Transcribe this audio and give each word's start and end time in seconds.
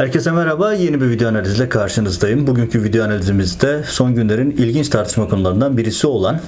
Herkese 0.00 0.30
merhaba. 0.30 0.74
Yeni 0.74 1.00
bir 1.00 1.10
video 1.10 1.28
analizle 1.28 1.68
karşınızdayım. 1.68 2.46
Bugünkü 2.46 2.84
video 2.84 3.04
analizimizde 3.04 3.82
son 3.86 4.14
günlerin 4.14 4.50
ilginç 4.50 4.88
tartışma 4.88 5.28
konularından 5.28 5.76
birisi 5.76 6.06
olan 6.06 6.40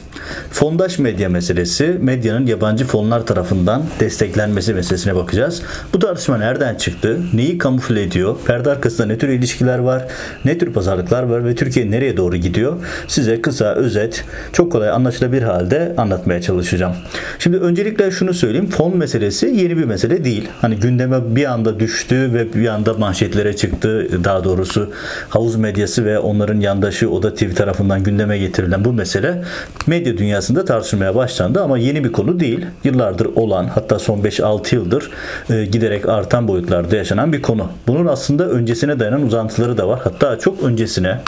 fondaş 0.50 0.98
medya 0.98 1.28
meselesi, 1.28 1.96
medyanın 2.00 2.46
yabancı 2.46 2.84
fonlar 2.84 3.26
tarafından 3.26 3.82
desteklenmesi 4.00 4.74
meselesine 4.74 5.14
bakacağız. 5.14 5.62
Bu 5.92 5.98
tartışma 5.98 6.38
nereden 6.38 6.74
çıktı? 6.74 7.20
Neyi 7.34 7.58
kamufle 7.58 8.02
ediyor? 8.02 8.36
Perde 8.46 8.70
arkasında 8.70 9.06
ne 9.06 9.18
tür 9.18 9.28
ilişkiler 9.28 9.78
var? 9.78 10.08
Ne 10.44 10.58
tür 10.58 10.72
pazarlıklar 10.72 11.22
var 11.22 11.44
ve 11.44 11.54
Türkiye 11.54 11.90
nereye 11.90 12.16
doğru 12.16 12.36
gidiyor? 12.36 12.76
Size 13.08 13.42
kısa, 13.42 13.74
özet, 13.74 14.24
çok 14.52 14.72
kolay 14.72 14.90
anlaşılabilir 14.90 15.42
halde 15.42 15.94
anlatmaya 15.96 16.42
çalışacağım. 16.42 16.94
Şimdi 17.38 17.56
öncelikle 17.56 18.10
şunu 18.10 18.34
söyleyeyim. 18.34 18.70
Fon 18.70 18.96
meselesi 18.96 19.46
yeni 19.46 19.76
bir 19.76 19.84
mesele 19.84 20.24
değil. 20.24 20.48
Hani 20.60 20.76
gündeme 20.76 21.36
bir 21.36 21.52
anda 21.52 21.80
düştü 21.80 22.30
ve 22.34 22.54
bir 22.54 22.68
anda 22.68 22.94
manşetlere 23.42 23.56
çıktı. 23.56 24.24
Daha 24.24 24.44
doğrusu 24.44 24.90
havuz 25.28 25.56
medyası 25.56 26.04
ve 26.04 26.18
onların 26.18 26.60
yandaşı 26.60 27.10
Oda 27.10 27.34
TV 27.34 27.54
tarafından 27.54 28.02
gündeme 28.02 28.38
getirilen 28.38 28.84
bu 28.84 28.92
mesele 28.92 29.42
medya 29.86 30.18
dünyasında 30.18 30.64
tartışılmaya 30.64 31.14
başlandı 31.14 31.62
ama 31.62 31.78
yeni 31.78 32.04
bir 32.04 32.12
konu 32.12 32.40
değil. 32.40 32.66
Yıllardır 32.84 33.26
olan 33.26 33.64
hatta 33.64 33.98
son 33.98 34.20
5-6 34.20 34.74
yıldır 34.74 35.10
e, 35.50 35.64
giderek 35.64 36.08
artan 36.08 36.48
boyutlarda 36.48 36.96
yaşanan 36.96 37.32
bir 37.32 37.42
konu. 37.42 37.68
Bunun 37.86 38.06
aslında 38.06 38.48
öncesine 38.48 38.98
dayanan 38.98 39.22
uzantıları 39.22 39.78
da 39.78 39.88
var. 39.88 40.00
Hatta 40.04 40.38
çok 40.38 40.62
öncesine 40.62 41.18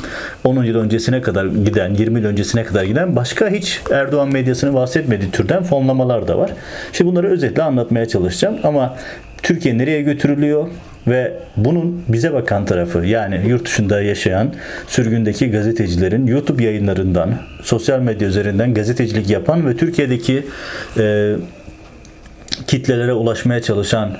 10 0.45 0.65
yıl 0.65 0.77
öncesine 0.77 1.23
kadar 1.23 1.45
giden 1.45 1.95
20 1.95 2.21
yıl 2.21 2.27
öncesine 2.27 2.65
kadar 2.65 2.85
giden 2.85 3.17
başka 3.17 3.49
hiç 3.49 3.81
Erdoğan 3.91 4.29
medyasını 4.29 4.75
bahsetmediği 4.75 5.31
türden 5.31 5.63
fonlamalar 5.63 6.29
da 6.29 6.39
var. 6.39 6.51
Şimdi 6.93 7.11
bunları 7.11 7.31
özetle 7.31 7.63
anlatmaya 7.63 8.09
çalışacağım 8.09 8.57
ama 8.65 8.97
Türkiye 9.43 9.79
nereye 9.79 10.03
götürülüyor? 10.03 10.69
Ve 11.07 11.33
bunun 11.57 12.05
bize 12.09 12.33
bakan 12.33 12.65
tarafı 12.65 13.07
yani 13.07 13.49
yurt 13.49 13.65
dışında 13.65 14.03
yaşayan 14.03 14.55
sürgündeki 14.89 15.51
gazetecilerin 15.51 16.27
YouTube 16.27 16.63
yayınlarından, 16.63 17.35
sosyal 17.63 18.01
medya 18.01 18.29
üzerinden 18.29 18.75
gazetecilik 18.75 19.31
yapan 19.31 19.67
ve 19.67 19.77
Türkiye'deki 19.77 20.47
e, 20.99 21.35
kitlelere 22.67 23.13
ulaşmaya 23.13 23.63
çalışan 23.63 24.11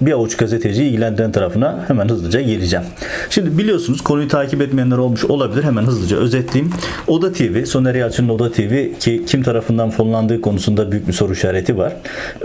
bir 0.00 0.12
avuç 0.12 0.36
gazeteci 0.36 0.84
ilgilendiren 0.84 1.32
tarafına 1.32 1.84
hemen 1.88 2.08
hızlıca 2.08 2.40
geleceğim. 2.40 2.84
Şimdi 3.30 3.58
biliyorsunuz 3.58 4.00
konuyu 4.00 4.28
takip 4.28 4.62
etmeyenler 4.62 4.96
olmuş 4.96 5.24
olabilir. 5.24 5.62
Hemen 5.62 5.82
hızlıca 5.82 6.16
özetleyeyim. 6.16 6.74
Oda 7.06 7.32
TV, 7.32 7.64
Soner 7.64 7.94
Yalçın'ın 7.94 8.28
Oda 8.28 8.52
TV 8.52 8.98
ki 9.00 9.22
kim 9.26 9.42
tarafından 9.42 9.90
fonlandığı 9.90 10.40
konusunda 10.40 10.92
büyük 10.92 11.08
bir 11.08 11.12
soru 11.12 11.32
işareti 11.32 11.78
var. 11.78 11.92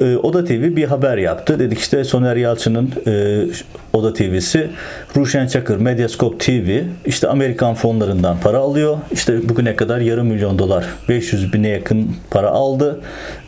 Ee, 0.01 0.15
Oda 0.15 0.45
TV 0.45 0.75
bir 0.75 0.83
haber 0.83 1.17
yaptı. 1.17 1.59
Dedik 1.59 1.79
işte 1.79 2.03
Soner 2.03 2.35
Yalçın'ın 2.35 2.91
e, 3.07 3.45
Oda 3.93 4.13
TV'si 4.13 4.69
Ruşen 5.17 5.47
Çakır, 5.47 5.77
Medyascope 5.77 6.37
TV 6.37 6.81
işte 7.05 7.27
Amerikan 7.27 7.75
fonlarından 7.75 8.37
para 8.43 8.57
alıyor. 8.57 8.97
İşte 9.11 9.49
bugüne 9.49 9.75
kadar 9.75 9.99
yarım 9.99 10.27
milyon 10.27 10.59
dolar 10.59 10.85
500 11.09 11.53
bine 11.53 11.67
yakın 11.67 12.15
para 12.31 12.49
aldı. 12.49 13.01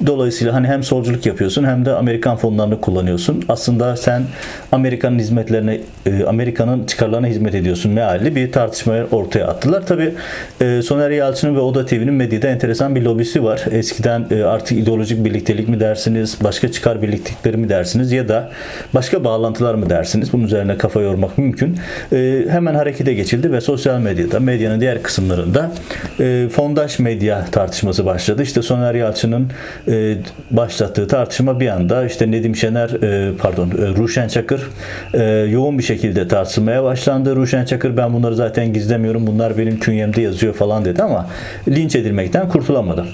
Dolayısıyla 0.06 0.54
hani 0.54 0.68
hem 0.68 0.84
solculuk 0.84 1.26
yapıyorsun 1.26 1.64
hem 1.64 1.86
de 1.86 1.87
Amerikan 1.96 2.38
fonlarını 2.38 2.82
kullanıyorsun. 2.82 3.44
Aslında 3.50 3.96
sen 3.96 4.24
Amerika'nın 4.72 5.20
hizmetlerine, 5.20 5.80
e, 6.06 6.24
Amerika'nın 6.24 6.86
çıkarlarına 6.86 7.28
hizmet 7.28 7.56
ediyorsun 7.56 7.92
mealli 7.92 8.36
bir 8.36 8.52
tartışma 8.52 8.94
ortaya 9.12 9.48
attılar. 9.48 9.86
Tabi 9.86 10.14
e, 10.62 10.82
Soner 10.82 11.10
Yalçın'ın 11.10 11.56
ve 11.56 11.60
Oda 11.60 11.86
TV'nin 11.86 12.14
medyada 12.14 12.48
enteresan 12.48 12.96
bir 12.96 13.02
lobisi 13.02 13.44
var. 13.44 13.66
Eskiden 13.72 14.26
e, 14.32 14.44
artık 14.44 14.78
ideolojik 14.78 15.26
birliktelik 15.26 15.70
mi 15.70 15.80
dersiniz, 15.80 16.38
başka 16.44 16.72
çıkar 16.72 17.02
birliktelikleri 17.02 17.58
mi 17.58 17.70
dersiniz 17.70 18.12
ya 18.12 18.28
da 18.28 18.50
başka 18.94 19.24
bağlantılar 19.24 19.76
mı 19.76 19.90
dersiniz? 19.90 20.34
Bunun 20.34 20.44
üzerine 20.44 20.78
kafa 20.78 21.02
yormak 21.02 21.38
mümkün. 21.38 21.78
Hemen 22.50 22.76
harekete 22.76 23.14
geçildi 23.14 23.52
ve 23.52 23.62
sosyal 23.62 24.00
medyada, 24.00 24.40
medyanın 24.40 24.82
diğer 24.82 25.04
kısımlarında 25.04 25.72
fondaş 26.52 27.00
medya 27.00 27.46
tartışması 27.52 28.06
başladı. 28.06 28.44
İşte 28.44 28.62
Soner 28.62 28.96
Yalçın'ın 28.96 29.52
başlattığı 30.52 31.08
tartışma 31.08 31.60
bir 31.60 31.68
anda 31.78 32.06
işte 32.06 32.32
Nedim 32.32 32.56
Şener 32.56 32.90
e, 32.90 33.38
pardon 33.38 33.70
e, 33.70 33.74
Ruşen 33.98 34.28
Çakır 34.28 34.70
e, 35.14 35.24
yoğun 35.24 35.78
bir 35.78 35.84
şekilde 35.84 36.28
tartışılmaya 36.28 36.84
başlandı. 36.84 37.36
Ruşen 37.36 37.66
Çakır 37.66 37.98
ben 37.98 38.14
bunları 38.14 38.36
zaten 38.36 38.74
gizlemiyorum. 38.74 39.28
Bunlar 39.28 39.58
benim 39.58 39.80
künyemde 39.80 40.22
yazıyor 40.22 40.54
falan 40.54 40.86
dedi 40.86 41.04
ama 41.04 41.30
linç 41.68 41.96
edilmekten 41.96 42.50
kurtulamadı. 42.50 43.06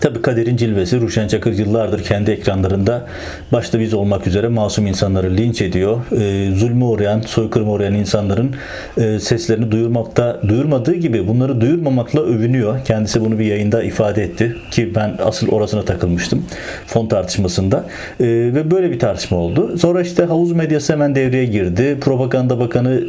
Tabii 0.00 0.22
kaderin 0.22 0.56
cilvesi 0.56 1.00
Ruşen 1.00 1.28
Çakır 1.28 1.58
yıllardır 1.58 2.04
kendi 2.04 2.30
ekranlarında 2.30 3.06
başta 3.52 3.80
biz 3.80 3.94
olmak 3.94 4.26
üzere 4.26 4.48
masum 4.48 4.86
insanları 4.86 5.36
linç 5.36 5.62
ediyor. 5.62 5.98
E, 6.12 6.50
zulmü 6.54 6.84
uğrayan, 6.84 7.20
soykırıma 7.20 7.72
uğrayan 7.72 7.94
insanların 7.94 8.54
e, 8.96 9.20
seslerini 9.20 9.70
duyurmakta, 9.70 10.40
duyurmadığı 10.48 10.94
gibi 10.94 11.28
bunları 11.28 11.60
duyurmamakla 11.60 12.20
övünüyor. 12.20 12.84
Kendisi 12.84 13.20
bunu 13.20 13.38
bir 13.38 13.44
yayında 13.44 13.82
ifade 13.82 14.24
etti 14.24 14.56
ki 14.70 14.94
ben 14.94 15.16
asıl 15.24 15.48
orasına 15.48 15.84
takılmıştım 15.84 16.44
fon 16.86 17.06
tartışmasında. 17.06 17.84
E, 18.20 18.26
ve 18.26 18.70
böyle 18.70 18.90
bir 18.90 18.98
tartışma 18.98 19.36
oldu. 19.38 19.78
Sonra 19.78 20.00
işte 20.00 20.24
havuz 20.24 20.52
medyası 20.52 20.92
hemen 20.92 21.14
devreye 21.14 21.44
girdi. 21.44 21.96
Propaganda 22.00 22.60
Bakanı 22.60 23.04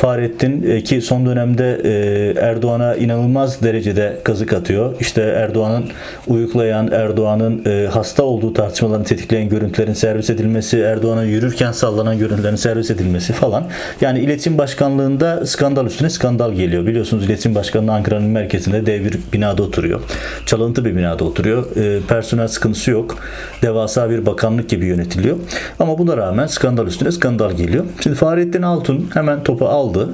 Fahrettin 0.00 0.70
e, 0.70 0.82
ki 0.82 1.00
son 1.00 1.26
dönemde 1.26 1.80
e, 1.84 2.40
Erdoğan'a 2.40 2.94
inanılmaz 2.94 3.62
derecede 3.62 4.16
kazık 4.24 4.52
atıyor. 4.52 4.94
İşte 5.00 5.22
Erdoğan'ın 5.22 5.84
uyuklayan, 6.26 6.90
Erdoğan'ın 6.92 7.64
e, 7.64 7.86
hasta 7.86 8.22
olduğu 8.22 8.54
tartışmalarını 8.54 9.04
tetikleyen 9.04 9.48
görüntülerin 9.48 9.92
servis 9.92 10.30
edilmesi, 10.30 10.78
Erdoğan'a 10.78 11.24
yürürken 11.24 11.72
sallanan 11.72 12.18
görüntülerin 12.18 12.56
servis 12.56 12.90
edilmesi 12.90 13.32
falan. 13.32 13.64
Yani 14.00 14.20
iletişim 14.20 14.58
başkanlığında 14.58 15.46
skandal 15.46 15.86
üstüne 15.86 16.10
skandal 16.10 16.52
geliyor. 16.52 16.86
Biliyorsunuz 16.86 17.24
iletişim 17.24 17.54
başkanlığı 17.54 17.92
Ankara'nın 17.92 18.28
merkezinde 18.28 18.86
dev 18.86 19.04
bir 19.04 19.18
binada 19.32 19.62
oturuyor. 19.62 20.00
Çalıntı 20.46 20.84
bir 20.84 20.96
binada 20.96 21.24
oturuyor. 21.24 21.64
Personel 22.08 22.48
sıkıntısı 22.48 22.90
yok. 22.90 23.18
Devasa 23.62 24.10
bir 24.10 24.26
bakanlık 24.26 24.68
gibi 24.68 24.86
yönetiliyor. 24.86 25.36
Ama 25.78 25.98
buna 25.98 26.16
rağmen 26.16 26.46
skandal 26.46 26.86
üstüne 26.86 27.12
skandal 27.12 27.52
geliyor. 27.52 27.84
Şimdi 28.02 28.16
Fahrettin 28.16 28.62
Altun 28.62 29.10
hemen 29.14 29.42
topu 29.42 29.66
aldı 29.66 29.89
aldı. 29.90 30.08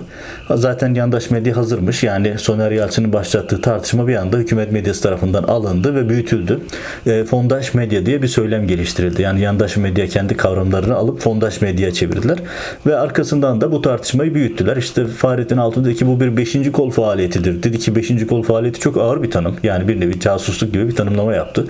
Zaten 0.55 0.95
yandaş 0.95 1.31
medya 1.31 1.57
hazırmış. 1.57 2.03
Yani 2.03 2.39
Soner 2.39 2.71
Yalçın'ın 2.71 3.13
başlattığı 3.13 3.61
tartışma 3.61 4.09
bir 4.09 4.15
anda 4.15 4.37
hükümet 4.37 4.73
medyası 4.73 5.03
tarafından 5.03 5.43
alındı 5.43 5.95
ve 5.95 6.09
büyütüldü. 6.09 6.61
E, 7.07 7.25
fondaş 7.25 7.75
medya 7.75 8.07
diye 8.07 8.23
bir 8.23 8.29
söylem 8.29 8.67
geliştirildi. 8.67 9.23
Yani 9.23 9.41
yandaş 9.41 9.77
medya 9.77 10.07
kendi 10.07 10.37
kavramlarını 10.37 10.95
alıp 10.95 11.21
fondaş 11.21 11.61
medya 11.61 11.93
çevirdiler. 11.93 12.39
Ve 12.87 12.97
arkasından 12.97 13.61
da 13.61 13.73
bu 13.73 13.83
tartışmayı 13.83 14.35
büyüttüler. 14.35 14.77
İşte 14.77 15.07
Fahrettin 15.07 15.57
Altun 15.57 15.85
dedi 15.85 15.95
ki 15.95 16.07
bu 16.07 16.21
bir 16.21 16.37
beşinci 16.37 16.73
kol 16.73 16.91
faaliyetidir. 16.91 17.63
Dedi 17.63 17.79
ki 17.79 17.97
beşinci 17.97 18.27
kol 18.27 18.43
faaliyeti 18.43 18.81
çok 18.81 18.97
ağır 18.97 19.23
bir 19.23 19.31
tanım. 19.31 19.57
Yani 19.63 19.89
bir 19.89 20.01
nevi 20.01 20.21
casusluk 20.21 20.73
gibi 20.73 20.89
bir 20.89 20.97
tanımlama 20.97 21.35
yaptı. 21.35 21.65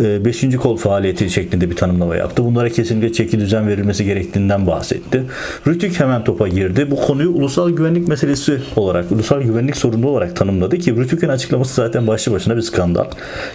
E, 0.00 0.24
beşinci 0.24 0.56
kol 0.56 0.76
faaliyeti 0.76 1.30
şeklinde 1.30 1.70
bir 1.70 1.76
tanımlama 1.76 2.16
yaptı. 2.16 2.44
Bunlara 2.44 2.68
kesinlikle 2.68 3.12
çeki 3.12 3.40
düzen 3.40 3.68
verilmesi 3.68 4.04
gerektiğinden 4.04 4.66
bahsetti. 4.66 5.22
Rütük 5.66 6.00
hemen 6.00 6.24
topa 6.24 6.48
girdi. 6.48 6.90
Bu 6.90 6.96
konuyu 6.96 7.30
ulusal 7.48 7.70
güvenlik 7.70 8.08
meselesi 8.08 8.60
olarak, 8.76 9.12
ulusal 9.12 9.42
güvenlik 9.42 9.76
sorunu 9.76 10.08
olarak 10.08 10.36
tanımladı 10.36 10.78
ki 10.78 10.96
Rütük'ün 10.96 11.28
açıklaması 11.28 11.74
zaten 11.74 12.06
başlı 12.06 12.32
başına 12.32 12.56
bir 12.56 12.62
skandal. 12.62 13.04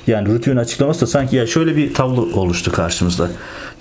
Yani 0.07 0.29
Rütük'ün 0.29 0.57
açıklaması 0.57 1.01
da 1.01 1.07
sanki 1.07 1.35
ya 1.35 1.47
şöyle 1.47 1.75
bir 1.75 1.93
tablo 1.93 2.39
oluştu 2.39 2.71
karşımızda. 2.71 3.29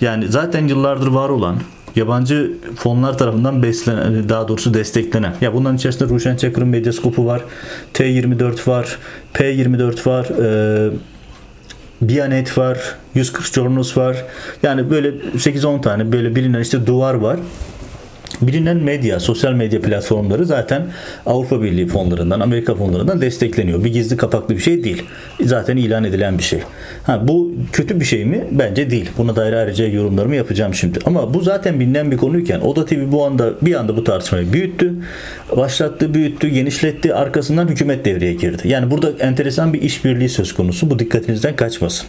Yani 0.01 0.27
zaten 0.27 0.67
yıllardır 0.67 1.07
var 1.07 1.29
olan 1.29 1.57
yabancı 1.95 2.51
fonlar 2.75 3.17
tarafından 3.17 3.63
beslenen, 3.63 4.29
daha 4.29 4.47
doğrusu 4.47 4.73
desteklenen. 4.73 5.33
Ya 5.41 5.53
bunların 5.53 5.77
içerisinde 5.77 6.09
Ruşen 6.09 6.37
Çakır'ın 6.37 6.67
medyaskopu 6.67 7.25
var, 7.25 7.41
T24 7.93 8.67
var, 8.67 8.97
P24 9.33 10.07
var, 10.07 10.25
e, 10.25 10.89
Bianet 12.01 12.57
var, 12.57 12.95
140 13.15 13.53
Journals 13.53 13.97
var. 13.97 14.25
Yani 14.63 14.89
böyle 14.89 15.09
8-10 15.37 15.81
tane 15.81 16.11
böyle 16.11 16.35
bilinen 16.35 16.59
işte 16.61 16.87
duvar 16.87 17.13
var 17.13 17.39
bilinen 18.41 18.77
medya, 18.77 19.19
sosyal 19.19 19.53
medya 19.53 19.81
platformları 19.81 20.45
zaten 20.45 20.87
Avrupa 21.25 21.61
Birliği 21.61 21.87
fonlarından, 21.87 22.39
Amerika 22.39 22.75
fonlarından 22.75 23.21
destekleniyor. 23.21 23.83
Bir 23.83 23.93
gizli 23.93 24.17
kapaklı 24.17 24.55
bir 24.55 24.61
şey 24.61 24.83
değil. 24.83 25.03
Zaten 25.43 25.77
ilan 25.77 26.03
edilen 26.03 26.37
bir 26.37 26.43
şey. 26.43 26.59
Ha, 27.03 27.27
bu 27.27 27.51
kötü 27.71 27.99
bir 27.99 28.05
şey 28.05 28.25
mi? 28.25 28.47
Bence 28.51 28.89
değil. 28.89 29.09
Buna 29.17 29.35
dair 29.35 29.53
ayrıca 29.53 29.87
yorumlarımı 29.87 30.35
yapacağım 30.35 30.73
şimdi. 30.73 30.99
Ama 31.05 31.33
bu 31.33 31.41
zaten 31.41 31.79
bilinen 31.79 32.11
bir 32.11 32.17
konuyken 32.17 32.59
Oda 32.59 32.85
TV 32.85 33.11
bu 33.11 33.25
anda 33.25 33.53
bir 33.61 33.75
anda 33.75 33.97
bu 33.97 34.03
tartışmayı 34.03 34.53
büyüttü. 34.53 34.93
Başlattı, 35.57 36.13
büyüttü, 36.13 36.47
genişletti. 36.47 37.13
Arkasından 37.13 37.67
hükümet 37.67 38.05
devreye 38.05 38.33
girdi. 38.33 38.61
Yani 38.67 38.91
burada 38.91 39.11
enteresan 39.19 39.73
bir 39.73 39.81
işbirliği 39.81 40.29
söz 40.29 40.53
konusu. 40.53 40.89
Bu 40.89 40.99
dikkatinizden 40.99 41.55
kaçmasın. 41.55 42.07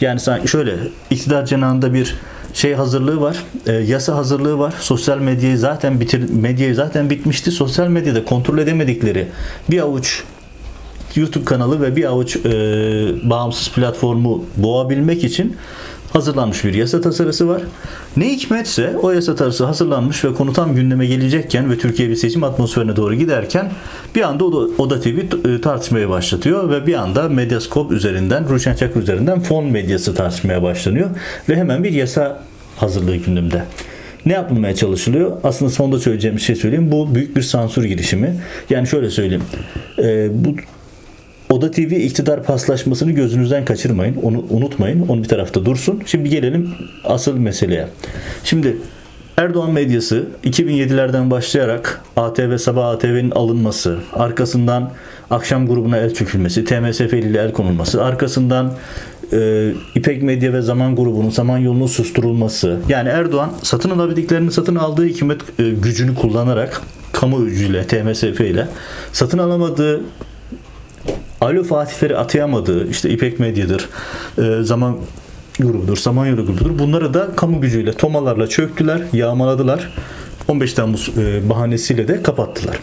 Yani 0.00 0.20
şöyle 0.46 0.74
iktidar 1.10 1.46
cenahında 1.46 1.94
bir 1.94 2.14
şey 2.54 2.74
hazırlığı 2.74 3.20
var. 3.20 3.44
E, 3.66 3.72
yasa 3.72 4.16
hazırlığı 4.16 4.58
var. 4.58 4.74
Sosyal 4.80 5.18
medyayı 5.18 5.58
zaten 5.58 6.00
bitir 6.00 6.30
medyayı 6.30 6.74
zaten 6.74 7.10
bitmişti. 7.10 7.50
Sosyal 7.50 7.88
medyada 7.88 8.24
kontrol 8.24 8.58
edemedikleri 8.58 9.28
bir 9.70 9.80
avuç 9.80 10.22
YouTube 11.16 11.44
kanalı 11.44 11.82
ve 11.82 11.96
bir 11.96 12.04
avuç 12.04 12.36
e, 12.36 12.50
bağımsız 13.30 13.72
platformu 13.72 14.44
boğabilmek 14.56 15.24
için 15.24 15.56
hazırlanmış 16.12 16.64
bir 16.64 16.74
yasa 16.74 17.00
tasarısı 17.00 17.48
var. 17.48 17.62
Ne 18.16 18.32
hikmetse 18.32 18.96
o 19.02 19.10
yasa 19.10 19.34
tasarısı 19.34 19.64
hazırlanmış 19.64 20.24
ve 20.24 20.34
konu 20.34 20.52
tam 20.52 20.74
gündeme 20.74 21.06
gelecekken 21.06 21.70
ve 21.70 21.78
Türkiye 21.78 22.08
bir 22.08 22.16
seçim 22.16 22.44
atmosferine 22.44 22.96
doğru 22.96 23.14
giderken 23.14 23.72
bir 24.14 24.22
anda 24.22 24.44
Oda, 24.44 24.82
Oda 24.82 25.00
TV 25.00 25.08
e, 25.08 25.60
tartışmaya 25.60 26.10
başlatıyor 26.10 26.70
ve 26.70 26.86
bir 26.86 26.94
anda 26.94 27.28
Medyascope 27.28 27.94
üzerinden, 27.94 28.48
Ruşen 28.48 28.74
Çakır 28.74 29.02
üzerinden 29.02 29.40
fon 29.40 29.64
medyası 29.64 30.14
tartışmaya 30.14 30.62
başlanıyor 30.62 31.10
ve 31.48 31.56
hemen 31.56 31.84
bir 31.84 31.92
yasa 31.92 32.42
hazırlığı 32.76 33.16
gündemde. 33.16 33.64
Ne 34.26 34.32
yapılmaya 34.32 34.74
çalışılıyor? 34.74 35.32
Aslında 35.44 35.70
sonunda 35.70 35.98
söyleyeceğim 35.98 36.36
bir 36.36 36.42
şey 36.42 36.56
söyleyeyim. 36.56 36.92
Bu 36.92 37.14
büyük 37.14 37.36
bir 37.36 37.42
sansür 37.42 37.84
girişimi. 37.84 38.36
Yani 38.70 38.86
şöyle 38.86 39.10
söyleyeyim. 39.10 39.44
E, 39.98 40.28
bu 40.44 40.54
Oda 41.50 41.70
TV 41.70 41.92
iktidar 41.92 42.42
paslaşmasını 42.42 43.12
gözünüzden 43.12 43.64
kaçırmayın. 43.64 44.16
Onu 44.22 44.44
unutmayın. 44.50 45.08
Onu 45.08 45.22
bir 45.22 45.28
tarafta 45.28 45.64
dursun. 45.64 46.02
Şimdi 46.06 46.28
gelelim 46.30 46.74
asıl 47.04 47.36
meseleye. 47.36 47.88
Şimdi 48.44 48.76
Erdoğan 49.36 49.72
medyası 49.72 50.24
2007'lerden 50.44 51.30
başlayarak 51.30 52.00
ATV 52.16 52.56
Sabah 52.56 52.88
ATV'nin 52.88 53.30
alınması, 53.30 53.98
arkasından 54.12 54.90
akşam 55.30 55.66
grubuna 55.66 55.96
el 55.96 56.14
çökülmesi, 56.14 56.64
TMSF 56.64 57.12
ile 57.12 57.38
el 57.38 57.52
konulması, 57.52 58.04
arkasından 58.04 58.72
e, 59.32 59.70
İpek 59.94 60.22
Medya 60.22 60.52
ve 60.52 60.62
Zaman 60.62 60.96
grubunun 60.96 61.30
Zaman 61.30 61.58
yolunun 61.58 61.86
susturulması. 61.86 62.76
Yani 62.88 63.08
Erdoğan 63.08 63.50
satın 63.62 63.90
alabildiklerini 63.90 64.52
satın 64.52 64.76
aldığı 64.76 65.04
hükümet 65.04 65.40
e, 65.58 65.70
gücünü 65.70 66.14
kullanarak 66.14 66.82
kamu 67.12 67.44
gücüyle, 67.44 67.86
TMSF 67.86 68.40
ile 68.40 68.68
satın 69.12 69.38
alamadığı 69.38 70.00
Alo 71.40 71.62
Fatihleri 71.64 72.16
atayamadığı 72.16 72.90
işte 72.90 73.10
İpek 73.10 73.40
Medya'dır, 73.40 73.88
e, 74.38 74.62
Zaman 74.62 74.96
grubudur, 75.58 75.96
Samanyolu 75.96 76.46
grubudur. 76.46 76.78
Bunları 76.78 77.14
da 77.14 77.28
kamu 77.36 77.60
gücüyle, 77.60 77.92
tomalarla 77.92 78.46
çöktüler, 78.46 79.02
yağmaladılar. 79.12 79.92
15 80.48 80.72
Temmuz 80.72 81.10
e, 81.18 81.48
bahanesiyle 81.48 82.08
de 82.08 82.22
kapattılar. 82.22 82.78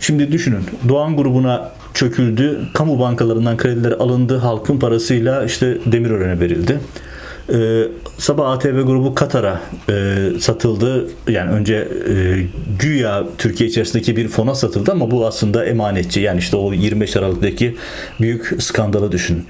Şimdi 0.00 0.32
düşünün 0.32 0.62
Doğan 0.88 1.16
grubuna 1.16 1.70
çöküldü. 1.94 2.60
Kamu 2.74 3.00
bankalarından 3.00 3.56
krediler 3.56 3.92
alındı. 3.92 4.36
Halkın 4.36 4.78
parasıyla 4.78 5.44
işte 5.44 5.78
Demirören'e 5.86 6.40
verildi. 6.40 6.80
Ee, 7.52 7.88
Sabah 8.18 8.50
ATV 8.50 8.80
grubu 8.86 9.14
Katar'a 9.14 9.60
e, 9.88 10.16
satıldı. 10.40 11.08
Yani 11.28 11.50
önce 11.50 11.74
e, 11.74 12.46
güya 12.80 13.24
Türkiye 13.38 13.70
içerisindeki 13.70 14.16
bir 14.16 14.28
fona 14.28 14.54
satıldı 14.54 14.92
ama 14.92 15.10
bu 15.10 15.26
aslında 15.26 15.64
emanetçi. 15.64 16.20
Yani 16.20 16.38
işte 16.38 16.56
o 16.56 16.72
25 16.72 17.16
Aralık'taki 17.16 17.76
büyük 18.20 18.62
skandalı 18.62 19.12
düşünün. 19.12 19.44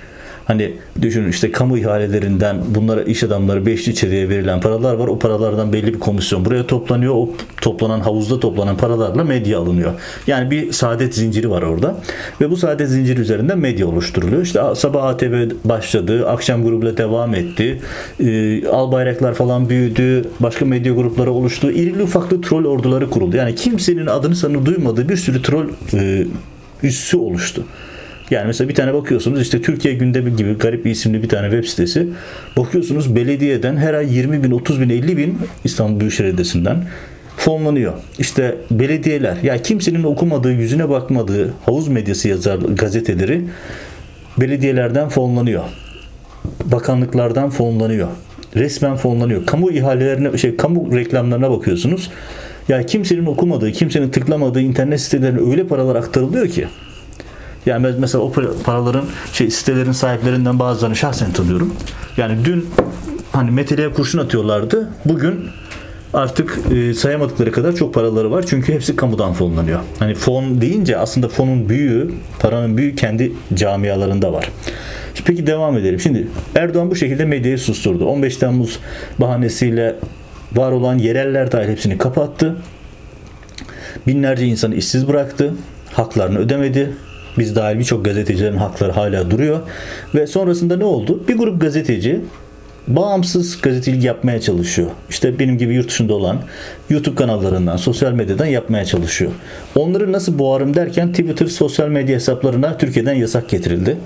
Hani 0.51 0.73
düşünün 1.03 1.29
işte 1.29 1.53
kamu 1.53 1.79
ihalelerinden 1.79 2.57
bunlara 2.69 3.03
iş 3.03 3.23
adamları 3.23 3.67
beşli 3.67 3.95
çeteye 3.95 4.29
verilen 4.29 4.61
paralar 4.61 4.95
var. 4.95 5.09
O 5.09 5.19
paralardan 5.19 5.73
belli 5.73 5.95
bir 5.95 5.99
komisyon 5.99 6.45
buraya 6.45 6.67
toplanıyor. 6.67 7.15
O 7.15 7.31
toplanan 7.61 8.01
havuzda 8.01 8.41
toplanan 8.41 8.77
paralarla 8.77 9.25
medya 9.25 9.59
alınıyor. 9.59 9.93
Yani 10.27 10.51
bir 10.51 10.73
saadet 10.73 11.15
zinciri 11.15 11.51
var 11.51 11.63
orada. 11.63 11.97
Ve 12.41 12.51
bu 12.51 12.57
saadet 12.57 12.89
zinciri 12.89 13.21
üzerinden 13.21 13.59
medya 13.59 13.87
oluşturuluyor. 13.87 14.43
İşte 14.43 14.61
sabah 14.75 15.05
ATV 15.05 15.51
başladı. 15.65 16.29
Akşam 16.29 16.65
grubuyla 16.65 16.97
devam 16.97 17.35
etti. 17.35 17.81
E, 18.21 18.69
Al 18.69 18.93
bayraklar 18.93 19.35
falan 19.35 19.69
büyüdü. 19.69 20.25
Başka 20.41 20.65
medya 20.65 20.93
grupları 20.93 21.33
oluştu. 21.33 21.71
İrili 21.71 22.03
ufaklı 22.03 22.43
troll 22.43 22.65
orduları 22.65 23.11
kuruldu. 23.11 23.37
Yani 23.37 23.55
kimsenin 23.55 24.07
adını 24.07 24.37
sanı 24.37 24.67
duymadığı 24.67 25.09
bir 25.09 25.17
sürü 25.17 25.43
troll 25.43 25.69
e, 25.95 26.27
üssü 26.83 27.17
oluştu. 27.17 27.65
Yani 28.31 28.47
mesela 28.47 28.69
bir 28.69 28.75
tane 28.75 28.95
bakıyorsunuz 28.95 29.43
işte 29.43 29.63
Türkiye 29.63 29.95
gündemi 29.95 30.37
gibi 30.37 30.55
garip 30.55 30.85
bir 30.85 30.91
isimli 30.91 31.23
bir 31.23 31.29
tane 31.29 31.51
web 31.51 31.65
sitesi. 31.65 32.07
Bakıyorsunuz 32.57 33.17
belediyeden 33.17 33.77
her 33.77 33.95
ay 33.95 34.17
20 34.17 34.43
bin, 34.43 34.51
30 34.51 34.81
bin, 34.81 34.91
50 34.91 35.17
bin 35.17 35.39
İstanbul 35.65 36.01
Büyükşehir 36.01 36.29
Belediyesi'nden 36.29 36.85
fonlanıyor. 37.37 37.93
İşte 38.19 38.57
belediyeler 38.71 39.37
ya 39.43 39.63
kimsenin 39.63 40.03
okumadığı, 40.03 40.53
yüzüne 40.53 40.89
bakmadığı 40.89 41.55
havuz 41.67 41.89
medyası 41.89 42.29
yazar 42.29 42.59
gazeteleri 42.59 43.45
belediyelerden 44.41 45.09
fonlanıyor. 45.09 45.65
Bakanlıklardan 46.65 47.51
fonlanıyor. 47.51 48.09
Resmen 48.57 48.97
fonlanıyor. 48.97 49.47
Kamu 49.47 49.71
ihalelerine 49.71 50.39
şey 50.39 50.57
kamu 50.57 50.97
reklamlarına 50.97 51.51
bakıyorsunuz. 51.51 52.11
Ya 52.69 52.87
kimsenin 52.87 53.27
okumadığı, 53.27 53.73
kimsenin 53.73 54.11
tıklamadığı 54.11 54.61
internet 54.61 55.01
sitelerine 55.01 55.51
öyle 55.51 55.67
paralar 55.67 55.97
aktarılıyor 55.97 56.49
ki 56.49 56.67
yani 57.67 57.87
mesela 57.99 58.25
o 58.25 58.33
paraların 58.65 59.05
şey 59.33 59.51
sitelerin 59.51 59.93
sahiplerinden 59.93 60.59
bazılarını 60.59 60.97
şahsen 60.97 61.33
tanıyorum. 61.33 61.75
Yani 62.17 62.45
dün 62.45 62.69
hani 63.33 63.51
meteleye 63.51 63.93
kurşun 63.93 64.19
atıyorlardı. 64.19 64.91
Bugün 65.05 65.41
artık 66.15 66.59
e, 66.73 66.95
sayamadıkları 66.95 67.53
kadar 67.53 67.73
çok 67.73 67.95
paraları 67.95 68.31
var. 68.31 68.45
Çünkü 68.49 68.73
hepsi 68.73 68.97
kamudan 68.97 69.33
fonlanıyor. 69.33 69.81
Hani 69.99 70.15
fon 70.15 70.61
deyince 70.61 70.99
aslında 70.99 71.29
fonun 71.29 71.69
büyüğü, 71.69 72.11
paranın 72.41 72.77
büyüğü 72.77 72.95
kendi 72.95 73.33
camialarında 73.55 74.33
var. 74.33 74.51
Peki 75.25 75.47
devam 75.47 75.79
edelim. 75.79 76.01
Şimdi 76.01 76.29
Erdoğan 76.55 76.91
bu 76.91 76.97
şekilde 76.97 77.25
medyayı 77.25 77.59
susturdu. 77.59 78.07
15 78.07 78.37
Temmuz 78.37 78.79
bahanesiyle 79.19 79.97
var 80.53 80.73
olan 80.73 80.99
yereller 80.99 81.53
dahil 81.53 81.69
hepsini 81.69 81.99
kapattı. 81.99 82.57
Binlerce 84.07 84.47
insanı 84.47 84.75
işsiz 84.75 85.09
bıraktı. 85.09 85.55
Haklarını 85.93 86.39
ödemedi. 86.39 86.91
Biz 87.41 87.57
dahil 87.57 87.79
birçok 87.79 88.05
gazetecilerin 88.05 88.57
hakları 88.57 88.93
hala 88.93 89.31
duruyor. 89.31 89.61
Ve 90.15 90.27
sonrasında 90.27 90.77
ne 90.77 90.85
oldu? 90.85 91.23
Bir 91.29 91.39
grup 91.39 91.61
gazeteci 91.61 92.21
bağımsız 92.89 93.61
gazetecilik 93.61 94.05
yapmaya 94.05 94.41
çalışıyor. 94.41 94.89
İşte 95.11 95.39
benim 95.39 95.59
gibi 95.59 95.75
yurt 95.75 95.89
dışında 95.89 96.15
olan 96.15 96.39
YouTube 96.91 97.15
kanallarından, 97.15 97.77
sosyal 97.77 98.13
medyadan 98.13 98.47
yapmaya 98.47 98.85
çalışıyor. 98.85 99.31
Onları 99.75 100.13
nasıl 100.13 100.39
boğarım 100.39 100.75
derken 100.75 101.11
Twitter 101.11 101.47
sosyal 101.47 101.89
medya 101.89 102.17
hesaplarına 102.17 102.79
Türkiye'den 102.79 103.15
yasak 103.15 103.49
getirildi. 103.49 103.97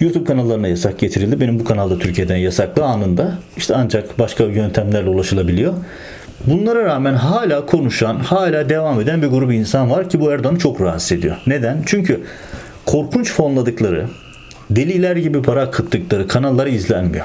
YouTube 0.00 0.24
kanallarına 0.24 0.68
yasak 0.68 0.98
getirildi. 0.98 1.40
Benim 1.40 1.60
bu 1.60 1.64
kanalda 1.64 1.98
Türkiye'den 1.98 2.36
yasaklı 2.36 2.84
anında. 2.84 3.38
İşte 3.56 3.74
ancak 3.76 4.18
başka 4.18 4.44
yöntemlerle 4.44 5.08
ulaşılabiliyor. 5.08 5.74
Bunlara 6.46 6.84
rağmen 6.84 7.14
hala 7.14 7.66
konuşan, 7.66 8.16
hala 8.16 8.68
devam 8.68 9.00
eden 9.00 9.22
bir 9.22 9.26
grup 9.26 9.52
insan 9.52 9.90
var 9.90 10.08
ki 10.10 10.20
bu 10.20 10.32
Erdoğan'ı 10.32 10.58
çok 10.58 10.80
rahatsız 10.80 11.12
ediyor. 11.12 11.36
Neden? 11.46 11.82
Çünkü 11.86 12.20
korkunç 12.86 13.32
fonladıkları, 13.32 14.06
deliler 14.70 15.16
gibi 15.16 15.42
para 15.42 15.62
akıttıkları 15.62 16.28
kanalları 16.28 16.70
izlenmiyor. 16.70 17.24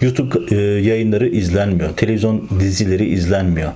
YouTube 0.00 0.54
e, 0.56 0.56
yayınları 0.60 1.28
izlenmiyor. 1.28 1.90
Televizyon 1.96 2.48
dizileri 2.60 3.04
izlenmiyor. 3.06 3.72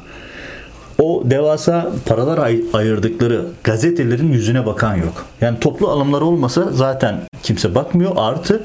O 1.03 1.23
devasa 1.25 1.93
paralar 2.07 2.39
ay- 2.39 2.63
ayırdıkları 2.73 3.45
gazetelerin 3.65 4.33
yüzüne 4.33 4.67
bakan 4.67 4.95
yok. 4.97 5.27
Yani 5.41 5.61
toplu 5.61 5.89
alımlar 5.89 6.21
olmasa 6.21 6.69
zaten 6.73 7.21
kimse 7.43 7.75
bakmıyor. 7.75 8.13
Artı 8.17 8.63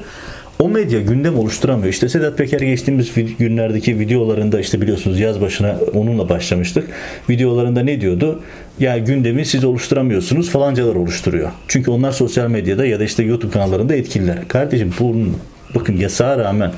o 0.58 0.68
medya 0.68 1.00
gündem 1.00 1.38
oluşturamıyor. 1.38 1.88
İşte 1.88 2.08
Sedat 2.08 2.38
Peker 2.38 2.60
geçtiğimiz 2.60 3.12
günlerdeki 3.38 3.98
videolarında 3.98 4.60
işte 4.60 4.80
biliyorsunuz 4.80 5.20
yaz 5.20 5.40
başına 5.40 5.76
onunla 5.94 6.28
başlamıştık. 6.28 6.88
Videolarında 7.30 7.80
ne 7.82 8.00
diyordu? 8.00 8.42
Ya 8.80 8.98
gündemi 8.98 9.46
siz 9.46 9.64
oluşturamıyorsunuz 9.64 10.50
falancalar 10.50 10.94
oluşturuyor. 10.94 11.50
Çünkü 11.68 11.90
onlar 11.90 12.12
sosyal 12.12 12.48
medyada 12.48 12.86
ya 12.86 13.00
da 13.00 13.04
işte 13.04 13.22
YouTube 13.22 13.52
kanallarında 13.52 13.94
etkililer. 13.94 14.48
Kardeşim 14.48 14.94
bunun 15.00 15.36
bakın 15.74 15.96
yasağa 15.96 16.38
rağmen 16.38 16.72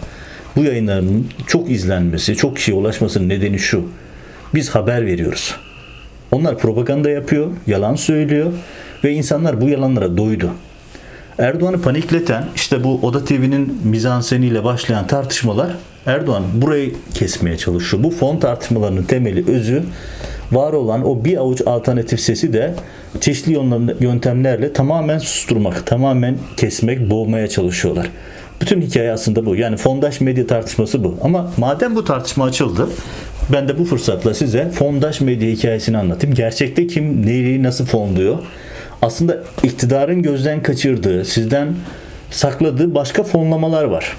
bu 0.57 0.65
yayınların 0.65 1.29
çok 1.47 1.71
izlenmesi, 1.71 2.37
çok 2.37 2.57
kişiye 2.57 2.77
ulaşmasının 2.77 3.29
nedeni 3.29 3.59
şu. 3.59 3.85
Biz 4.55 4.71
haber 4.71 5.07
veriyoruz. 5.07 5.57
Onlar 6.33 6.59
propaganda 6.59 7.11
yapıyor, 7.11 7.51
yalan 7.67 7.95
söylüyor 7.95 8.53
ve 9.05 9.13
insanlar 9.13 9.61
bu 9.61 9.69
yalanlara 9.69 10.17
doydu. 10.17 10.51
Erdoğan'ı 11.39 11.83
panikleten 11.83 12.45
işte 12.55 12.85
bu 12.85 13.01
Oda 13.03 13.25
TV'nin 13.25 13.81
mizanseniyle 13.85 14.65
başlayan 14.65 15.07
tartışmalar 15.07 15.71
Erdoğan 16.07 16.45
burayı 16.55 16.93
kesmeye 17.15 17.59
çalışıyor. 17.59 18.03
Bu 18.03 18.11
fon 18.11 18.37
tartışmalarının 18.37 19.03
temeli, 19.03 19.51
özü 19.51 19.83
var 20.53 20.73
olan 20.73 21.09
o 21.09 21.25
bir 21.25 21.37
avuç 21.37 21.63
alternatif 21.67 22.21
sesi 22.21 22.53
de 22.53 22.75
çeşitli 23.21 23.53
yöntemlerle 24.01 24.73
tamamen 24.73 25.19
susturmak, 25.19 25.87
tamamen 25.87 26.37
kesmek, 26.57 27.11
boğmaya 27.11 27.49
çalışıyorlar. 27.49 28.11
Bütün 28.61 28.81
hikaye 28.81 29.13
aslında 29.13 29.47
bu. 29.47 29.57
Yani 29.57 29.77
fondaş 29.77 30.21
medya 30.21 30.47
tartışması 30.47 31.05
bu. 31.05 31.15
Ama 31.23 31.51
madem 31.57 31.97
bu 31.97 32.05
tartışma 32.05 32.45
açıldı, 32.45 32.89
ben 33.53 33.69
de 33.69 33.79
bu 33.79 33.85
fırsatla 33.85 34.35
size 34.35 34.71
fondaş 34.71 35.21
medya 35.21 35.51
hikayesini 35.51 35.99
anlatayım. 35.99 36.37
Gerçekte 36.37 36.87
kim 36.87 37.27
neyi 37.27 37.63
nasıl 37.63 37.87
fonluyor? 37.87 38.39
Aslında 39.03 39.43
iktidarın 39.63 40.23
gözden 40.23 40.63
kaçırdığı, 40.63 41.25
sizden 41.25 41.75
sakladığı 42.31 42.95
başka 42.95 43.23
fonlamalar 43.23 43.85
var. 43.85 44.17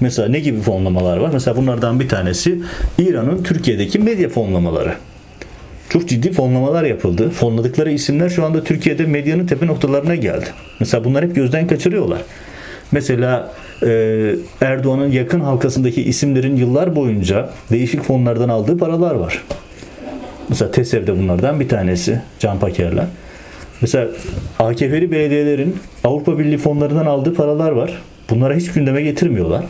Mesela 0.00 0.28
ne 0.28 0.40
gibi 0.40 0.60
fonlamalar 0.60 1.16
var? 1.16 1.30
Mesela 1.32 1.56
bunlardan 1.56 2.00
bir 2.00 2.08
tanesi 2.08 2.62
İran'ın 2.98 3.42
Türkiye'deki 3.42 3.98
medya 3.98 4.28
fonlamaları. 4.28 4.94
Çok 5.88 6.08
ciddi 6.08 6.32
fonlamalar 6.32 6.84
yapıldı. 6.84 7.30
Fonladıkları 7.30 7.90
isimler 7.90 8.28
şu 8.28 8.44
anda 8.44 8.64
Türkiye'de 8.64 9.06
medyanın 9.06 9.46
tepe 9.46 9.66
noktalarına 9.66 10.14
geldi. 10.14 10.46
Mesela 10.80 11.04
bunlar 11.04 11.24
hep 11.24 11.34
gözden 11.34 11.66
kaçırıyorlar. 11.66 12.20
Mesela 12.92 13.52
e, 13.86 14.34
Erdoğan'ın 14.60 15.10
yakın 15.12 15.40
halkasındaki 15.40 16.02
isimlerin 16.02 16.56
yıllar 16.56 16.96
boyunca 16.96 17.50
değişik 17.70 18.02
fonlardan 18.02 18.48
aldığı 18.48 18.78
paralar 18.78 19.14
var. 19.14 19.44
Mesela 20.48 20.70
TESEV 20.70 21.06
de 21.06 21.18
bunlardan 21.18 21.60
bir 21.60 21.68
tanesi. 21.68 22.20
Can 22.38 22.58
Pakerler. 22.58 23.06
Mesela 23.80 24.08
AKP'li 24.58 25.12
belediyelerin 25.12 25.76
Avrupa 26.04 26.38
Birliği 26.38 26.58
fonlarından 26.58 27.06
aldığı 27.06 27.34
paralar 27.34 27.70
var. 27.70 28.02
Bunlara 28.30 28.54
hiç 28.54 28.72
gündeme 28.72 29.02
getirmiyorlar. 29.02 29.64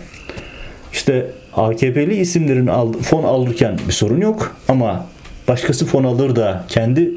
İşte 0.92 1.26
AKP'li 1.56 2.16
isimlerin 2.16 2.92
fon 3.02 3.24
alırken 3.24 3.78
bir 3.88 3.92
sorun 3.92 4.20
yok 4.20 4.56
ama 4.68 5.06
başkası 5.48 5.86
fon 5.86 6.04
alır 6.04 6.36
da 6.36 6.64
kendi 6.68 7.10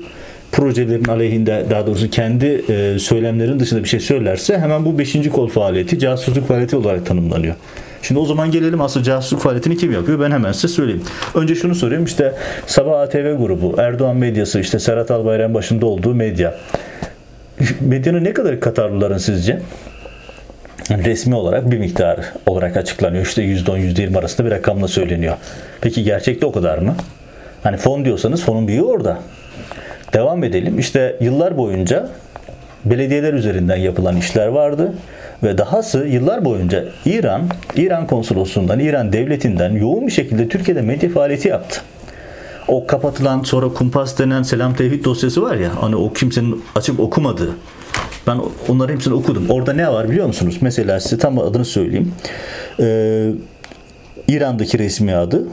projelerin 0.52 1.06
aleyhinde 1.06 1.66
daha 1.70 1.88
doğrusu 1.88 2.10
kendi 2.10 2.46
e, 2.70 3.00
söylemlerin 3.00 3.60
dışında 3.60 3.84
bir 3.84 3.90
şey 3.90 4.00
söylerse 4.00 4.60
hemen 4.60 4.86
bu 4.86 5.00
5. 5.00 5.30
kol 5.30 5.48
faaliyeti 5.50 6.00
casusluk 6.00 6.48
faaliyeti 6.48 6.76
olarak 6.76 7.06
tanımlanıyor. 7.06 7.56
Şimdi 8.02 8.20
o 8.20 8.26
zaman 8.26 8.52
gelelim 8.52 8.82
aslında 8.82 9.04
casusluk 9.04 9.42
faaliyetini 9.42 9.78
kim 9.78 9.92
yapıyor? 9.92 10.20
Ben 10.20 10.32
hemen 10.32 10.52
size 10.52 10.68
söyleyeyim. 10.68 11.04
Önce 11.36 11.56
şunu 11.56 11.76
sorayım 11.76 12.06
işte 12.06 12.36
Sabah 12.66 13.00
ATV 13.02 13.38
grubu, 13.38 13.76
Erdoğan 13.78 14.16
medyası, 14.16 14.60
işte 14.60 14.80
Serhat 14.80 15.12
Albayrak'ın 15.12 15.54
başında 15.54 15.86
olduğu 15.86 16.16
medya. 16.16 16.56
Medyanın 17.82 18.24
ne 18.24 18.34
kadar 18.34 18.60
Katarlıların 18.60 19.18
sizce? 19.18 19.60
resmi 20.98 21.36
olarak 21.36 21.72
bir 21.72 21.78
miktar 21.78 22.20
olarak 22.46 22.78
açıklanıyor. 22.78 23.26
İşte 23.26 23.44
%10 23.44 23.80
%20 23.80 24.18
arasında 24.18 24.48
bir 24.48 24.52
rakamla 24.52 24.88
söyleniyor. 24.88 25.36
Peki 25.82 26.04
gerçekte 26.04 26.46
o 26.46 26.52
kadar 26.52 26.78
mı? 26.78 26.96
Hani 27.64 27.78
fon 27.78 28.06
diyorsanız 28.06 28.44
fonun 28.44 28.68
büyüğü 28.68 28.82
orada. 28.82 29.20
Devam 30.14 30.44
edelim. 30.44 30.80
İşte 30.80 31.16
yıllar 31.22 31.58
boyunca 31.58 32.10
belediyeler 32.86 33.34
üzerinden 33.34 33.76
yapılan 33.76 34.18
işler 34.18 34.48
vardı 34.48 34.94
ve 35.44 35.58
dahası 35.58 36.08
yıllar 36.08 36.46
boyunca 36.46 36.86
İran, 37.06 37.42
İran 37.76 38.08
konsolosluğundan, 38.08 38.80
İran 38.80 39.14
devletinden 39.14 39.72
yoğun 39.72 40.08
bir 40.08 40.12
şekilde 40.12 40.48
Türkiye'de 40.48 40.82
medya 40.82 41.10
faaliyeti 41.10 41.48
yaptı. 41.48 41.82
O 42.68 42.88
kapatılan 42.88 43.44
sonra 43.44 43.68
kumpas 43.70 44.20
denen 44.20 44.44
Selam 44.44 44.76
Tevhid 44.76 45.06
dosyası 45.06 45.42
var 45.42 45.56
ya 45.56 45.72
hani 45.82 45.96
o 45.96 46.14
kimsenin 46.14 46.64
açıp 46.76 47.00
okumadığı 47.00 47.50
ben 48.28 48.40
onların 48.70 48.94
hepsini 48.94 49.14
okudum. 49.14 49.50
Orada 49.50 49.74
ne 49.74 49.88
var 49.88 50.10
biliyor 50.10 50.28
musunuz? 50.28 50.58
Mesela 50.62 51.00
size 51.00 51.18
tam 51.18 51.40
adını 51.40 51.66
söyleyeyim. 51.66 52.14
Ee, 52.80 53.32
İran'daki 54.28 54.80
resmi 54.80 55.16
adı 55.16 55.44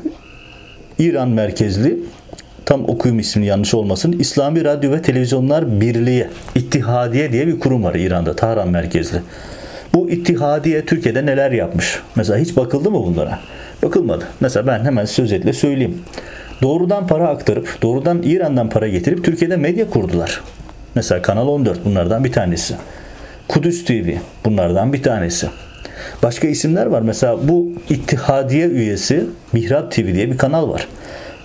İran 0.99 1.29
merkezli 1.29 1.99
tam 2.65 2.89
okuyum 2.89 3.19
ismini 3.19 3.47
yanlış 3.47 3.75
olmasın. 3.75 4.13
İslami 4.13 4.65
Radyo 4.65 4.91
ve 4.93 5.03
Televizyonlar 5.03 5.81
Birliği, 5.81 6.27
İttihadiye 6.55 7.33
diye 7.33 7.47
bir 7.47 7.61
kurum 7.61 7.85
var 7.85 7.95
İran'da, 7.95 8.37
Tahran 8.37 8.69
merkezli. 8.69 9.23
Bu 9.95 10.11
İttihadiye 10.11 10.85
Türkiye'de 10.85 11.27
neler 11.27 11.51
yapmış? 11.51 11.99
Mesela 12.17 12.39
hiç 12.39 12.57
bakıldı 12.57 12.91
mı 12.91 13.07
bunlara? 13.07 13.39
Bakılmadı. 13.83 14.25
Mesela 14.41 14.67
ben 14.67 14.85
hemen 14.85 15.05
sözetle 15.05 15.53
söyleyeyim. 15.53 16.03
Doğrudan 16.63 17.07
para 17.07 17.29
aktarıp, 17.29 17.83
doğrudan 17.83 18.23
İran'dan 18.23 18.69
para 18.71 18.89
getirip 18.89 19.25
Türkiye'de 19.25 19.57
medya 19.57 19.91
kurdular. 19.91 20.41
Mesela 20.95 21.23
Kanal 21.23 21.49
14 21.49 21.85
bunlardan 21.85 22.25
bir 22.25 22.33
tanesi. 22.33 22.75
Kudüs 23.49 23.85
TV 23.85 24.11
bunlardan 24.45 24.93
bir 24.93 25.03
tanesi. 25.03 25.47
Başka 26.23 26.49
isimler 26.49 26.87
var. 26.87 27.01
Mesela 27.01 27.49
bu 27.49 27.73
İttihadiye 27.89 28.67
üyesi 28.67 29.27
Mihrab 29.53 29.91
TV 29.91 30.15
diye 30.15 30.31
bir 30.31 30.39
kanal 30.39 30.71
var. 30.71 30.89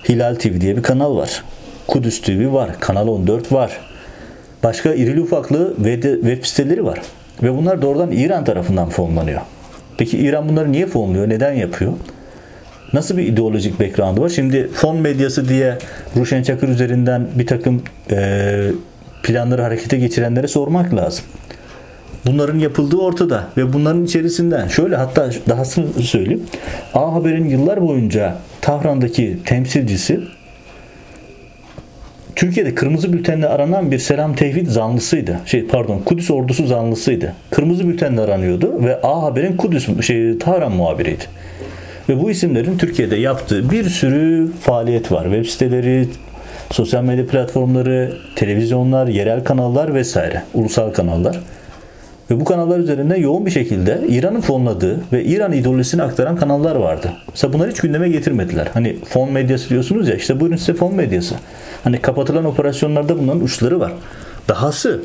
Hilal 0.08 0.34
TV 0.34 0.60
diye 0.60 0.76
bir 0.76 0.82
kanal 0.82 1.16
var. 1.16 1.42
Kudüs 1.86 2.22
TV 2.22 2.52
var. 2.52 2.70
Kanal 2.80 3.08
14 3.08 3.52
var. 3.52 3.80
Başka 4.62 4.94
irili 4.94 5.20
ufaklı 5.20 5.74
web 6.22 6.44
siteleri 6.44 6.84
var. 6.84 6.98
Ve 7.42 7.56
bunlar 7.56 7.82
doğrudan 7.82 8.12
İran 8.12 8.44
tarafından 8.44 8.88
fonlanıyor. 8.88 9.40
Peki 9.98 10.18
İran 10.18 10.48
bunları 10.48 10.72
niye 10.72 10.86
fonluyor? 10.86 11.28
Neden 11.28 11.52
yapıyor? 11.52 11.92
Nasıl 12.92 13.16
bir 13.16 13.22
ideolojik 13.26 13.80
background'ı 13.80 14.20
var? 14.20 14.28
Şimdi 14.28 14.68
fon 14.68 14.96
medyası 14.96 15.48
diye 15.48 15.78
Ruşen 16.16 16.42
Çakır 16.42 16.68
üzerinden 16.68 17.26
bir 17.34 17.46
takım 17.46 17.82
e, 18.10 18.70
planları 19.22 19.62
harekete 19.62 19.98
geçirenlere 19.98 20.48
sormak 20.48 20.94
lazım. 20.94 21.24
Bunların 22.26 22.58
yapıldığı 22.58 22.96
ortada 22.96 23.44
ve 23.56 23.72
bunların 23.72 24.04
içerisinden 24.04 24.68
şöyle 24.68 24.96
hatta 24.96 25.30
dahasını 25.48 26.02
söyleyeyim. 26.02 26.42
A 26.94 27.14
Haber'in 27.14 27.48
yıllar 27.48 27.82
boyunca 27.82 28.36
Tahran'daki 28.60 29.38
temsilcisi 29.44 30.20
Türkiye'de 32.36 32.74
kırmızı 32.74 33.12
bültenle 33.12 33.48
aranan 33.48 33.90
bir 33.90 33.98
Selam 33.98 34.34
Tevhid 34.34 34.66
zanlısıydı. 34.68 35.40
Şey 35.46 35.66
pardon 35.66 35.98
Kudüs 35.98 36.30
ordusu 36.30 36.66
zanlısıydı. 36.66 37.32
Kırmızı 37.50 37.88
bültenle 37.88 38.20
aranıyordu 38.20 38.84
ve 38.84 39.00
A 39.02 39.22
Haber'in 39.22 39.56
Kudüs 39.56 40.06
şey 40.06 40.38
Tahran 40.38 40.72
muhabiriydi. 40.72 41.24
Ve 42.08 42.22
bu 42.22 42.30
isimlerin 42.30 42.78
Türkiye'de 42.78 43.16
yaptığı 43.16 43.70
bir 43.70 43.84
sürü 43.84 44.52
faaliyet 44.60 45.12
var. 45.12 45.24
Web 45.24 45.46
siteleri, 45.46 46.08
sosyal 46.70 47.04
medya 47.04 47.26
platformları, 47.26 48.12
televizyonlar, 48.36 49.06
yerel 49.06 49.44
kanallar 49.44 49.94
vesaire, 49.94 50.42
ulusal 50.54 50.90
kanallar. 50.90 51.40
Ve 52.30 52.40
bu 52.40 52.44
kanallar 52.44 52.78
üzerinde 52.78 53.16
yoğun 53.16 53.46
bir 53.46 53.50
şekilde 53.50 54.00
İran'ın 54.08 54.40
fonladığı 54.40 55.00
ve 55.12 55.24
İran 55.24 55.52
ideolojisini 55.52 56.02
aktaran 56.02 56.36
kanallar 56.36 56.76
vardı. 56.76 57.12
Mesela 57.28 57.52
bunları 57.52 57.70
hiç 57.70 57.80
gündeme 57.80 58.08
getirmediler. 58.08 58.68
Hani 58.74 58.96
fon 59.04 59.32
medyası 59.32 59.70
diyorsunuz 59.70 60.08
ya 60.08 60.14
işte 60.14 60.40
buyurun 60.40 60.56
size 60.56 60.74
fon 60.74 60.94
medyası. 60.94 61.34
Hani 61.84 62.00
kapatılan 62.00 62.44
operasyonlarda 62.44 63.18
bunların 63.18 63.40
uçları 63.40 63.80
var. 63.80 63.92
Dahası 64.48 65.00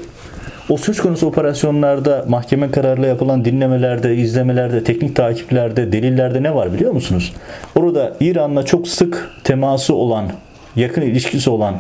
o 0.69 0.77
söz 0.77 1.01
konusu 1.01 1.27
operasyonlarda 1.27 2.25
mahkeme 2.27 2.71
kararıyla 2.71 3.07
yapılan 3.07 3.45
dinlemelerde, 3.45 4.15
izlemelerde, 4.15 4.83
teknik 4.83 5.15
takiplerde, 5.15 5.91
delillerde 5.91 6.43
ne 6.43 6.55
var 6.55 6.73
biliyor 6.73 6.91
musunuz? 6.91 7.33
Orada 7.75 8.13
İran'la 8.19 8.65
çok 8.65 8.87
sık 8.87 9.29
teması 9.43 9.95
olan, 9.95 10.31
yakın 10.75 11.01
ilişkisi 11.01 11.49
olan 11.49 11.75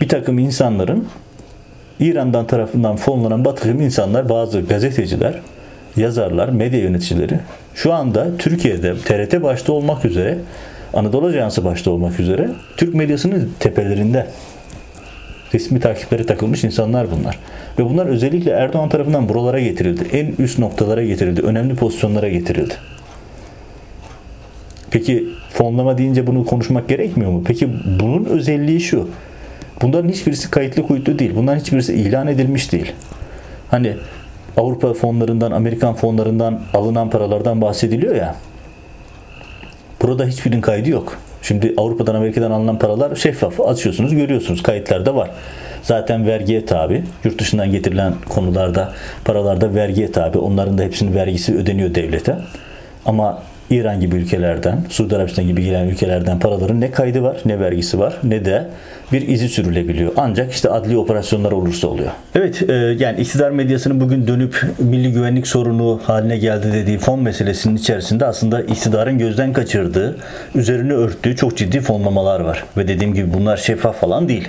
bir 0.00 0.08
takım 0.08 0.38
insanların 0.38 1.08
İran'dan 2.00 2.46
tarafından 2.46 2.96
fonlanan 2.96 3.44
batırım 3.44 3.80
insanlar, 3.80 4.28
bazı 4.28 4.60
gazeteciler, 4.60 5.40
yazarlar, 5.96 6.48
medya 6.48 6.80
yöneticileri 6.80 7.40
şu 7.74 7.92
anda 7.92 8.36
Türkiye'de 8.38 8.94
TRT 8.96 9.42
başta 9.42 9.72
olmak 9.72 10.04
üzere 10.04 10.38
Anadolu 10.94 11.26
Ajansı 11.26 11.64
başta 11.64 11.90
olmak 11.90 12.20
üzere 12.20 12.50
Türk 12.76 12.94
medyasının 12.94 13.52
tepelerinde 13.60 14.26
resmi 15.54 15.80
takipleri 15.80 16.26
takılmış 16.26 16.64
insanlar 16.64 17.06
bunlar. 17.10 17.38
Ve 17.78 17.84
bunlar 17.84 18.06
özellikle 18.06 18.50
Erdoğan 18.50 18.88
tarafından 18.88 19.28
buralara 19.28 19.60
getirildi. 19.60 20.02
En 20.12 20.44
üst 20.44 20.58
noktalara 20.58 21.04
getirildi. 21.04 21.40
Önemli 21.40 21.74
pozisyonlara 21.74 22.28
getirildi. 22.28 22.74
Peki 24.90 25.28
fonlama 25.50 25.98
deyince 25.98 26.26
bunu 26.26 26.44
konuşmak 26.44 26.88
gerekmiyor 26.88 27.30
mu? 27.30 27.42
Peki 27.46 27.68
bunun 28.00 28.24
özelliği 28.24 28.80
şu. 28.80 29.08
Bunların 29.82 30.08
hiçbirisi 30.08 30.50
kayıtlı 30.50 30.86
kuyutlu 30.86 31.18
değil. 31.18 31.32
Bunların 31.36 31.60
hiçbirisi 31.60 31.94
ilan 31.94 32.26
edilmiş 32.26 32.72
değil. 32.72 32.92
Hani 33.70 33.96
Avrupa 34.56 34.94
fonlarından, 34.94 35.52
Amerikan 35.52 35.94
fonlarından 35.94 36.60
alınan 36.74 37.10
paralardan 37.10 37.60
bahsediliyor 37.60 38.14
ya. 38.14 38.36
Burada 40.04 40.26
hiçbirinin 40.26 40.60
kaydı 40.60 40.90
yok. 40.90 41.18
Şimdi 41.42 41.74
Avrupa'dan, 41.76 42.14
Amerika'dan 42.14 42.50
alınan 42.50 42.78
paralar 42.78 43.16
şeffaf. 43.16 43.60
Açıyorsunuz, 43.60 44.14
görüyorsunuz. 44.14 44.62
Kayıtlarda 44.62 45.16
var. 45.16 45.30
Zaten 45.82 46.26
vergiye 46.26 46.66
tabi. 46.66 47.02
Yurt 47.24 47.38
dışından 47.38 47.70
getirilen 47.70 48.14
konularda, 48.28 48.92
paralarda 49.24 49.74
vergiye 49.74 50.12
tabi. 50.12 50.38
Onların 50.38 50.78
da 50.78 50.82
hepsinin 50.82 51.14
vergisi 51.14 51.56
ödeniyor 51.56 51.94
devlete. 51.94 52.36
Ama 53.06 53.42
İran 53.70 54.00
gibi 54.00 54.16
ülkelerden, 54.16 54.78
Suudi 54.88 55.16
Arabistan 55.16 55.46
gibi 55.46 55.64
gelen 55.64 55.88
ülkelerden 55.88 56.38
paraların 56.38 56.80
ne 56.80 56.90
kaydı 56.90 57.22
var, 57.22 57.36
ne 57.44 57.60
vergisi 57.60 57.98
var, 57.98 58.14
ne 58.24 58.44
de 58.44 58.68
bir 59.12 59.28
izi 59.28 59.48
sürülebiliyor. 59.48 60.12
Ancak 60.16 60.52
işte 60.52 60.70
adli 60.70 60.96
operasyonlar 60.96 61.52
olursa 61.52 61.88
oluyor. 61.88 62.10
Evet 62.34 62.62
e, 62.70 62.72
yani 62.72 63.20
iktidar 63.20 63.50
medyasının 63.50 64.00
bugün 64.00 64.26
dönüp 64.26 64.62
milli 64.78 65.12
güvenlik 65.12 65.46
sorunu 65.46 66.00
haline 66.04 66.36
geldi 66.36 66.72
dediği 66.72 66.98
fon 66.98 67.20
meselesinin 67.22 67.76
içerisinde 67.76 68.26
aslında 68.26 68.60
iktidarın 68.60 69.18
gözden 69.18 69.52
kaçırdığı, 69.52 70.16
üzerine 70.54 70.92
örttüğü 70.92 71.36
çok 71.36 71.56
ciddi 71.56 71.80
fonlamalar 71.80 72.40
var. 72.40 72.64
Ve 72.76 72.88
dediğim 72.88 73.14
gibi 73.14 73.34
bunlar 73.34 73.56
şeffaf 73.56 74.00
falan 74.00 74.28
değil. 74.28 74.48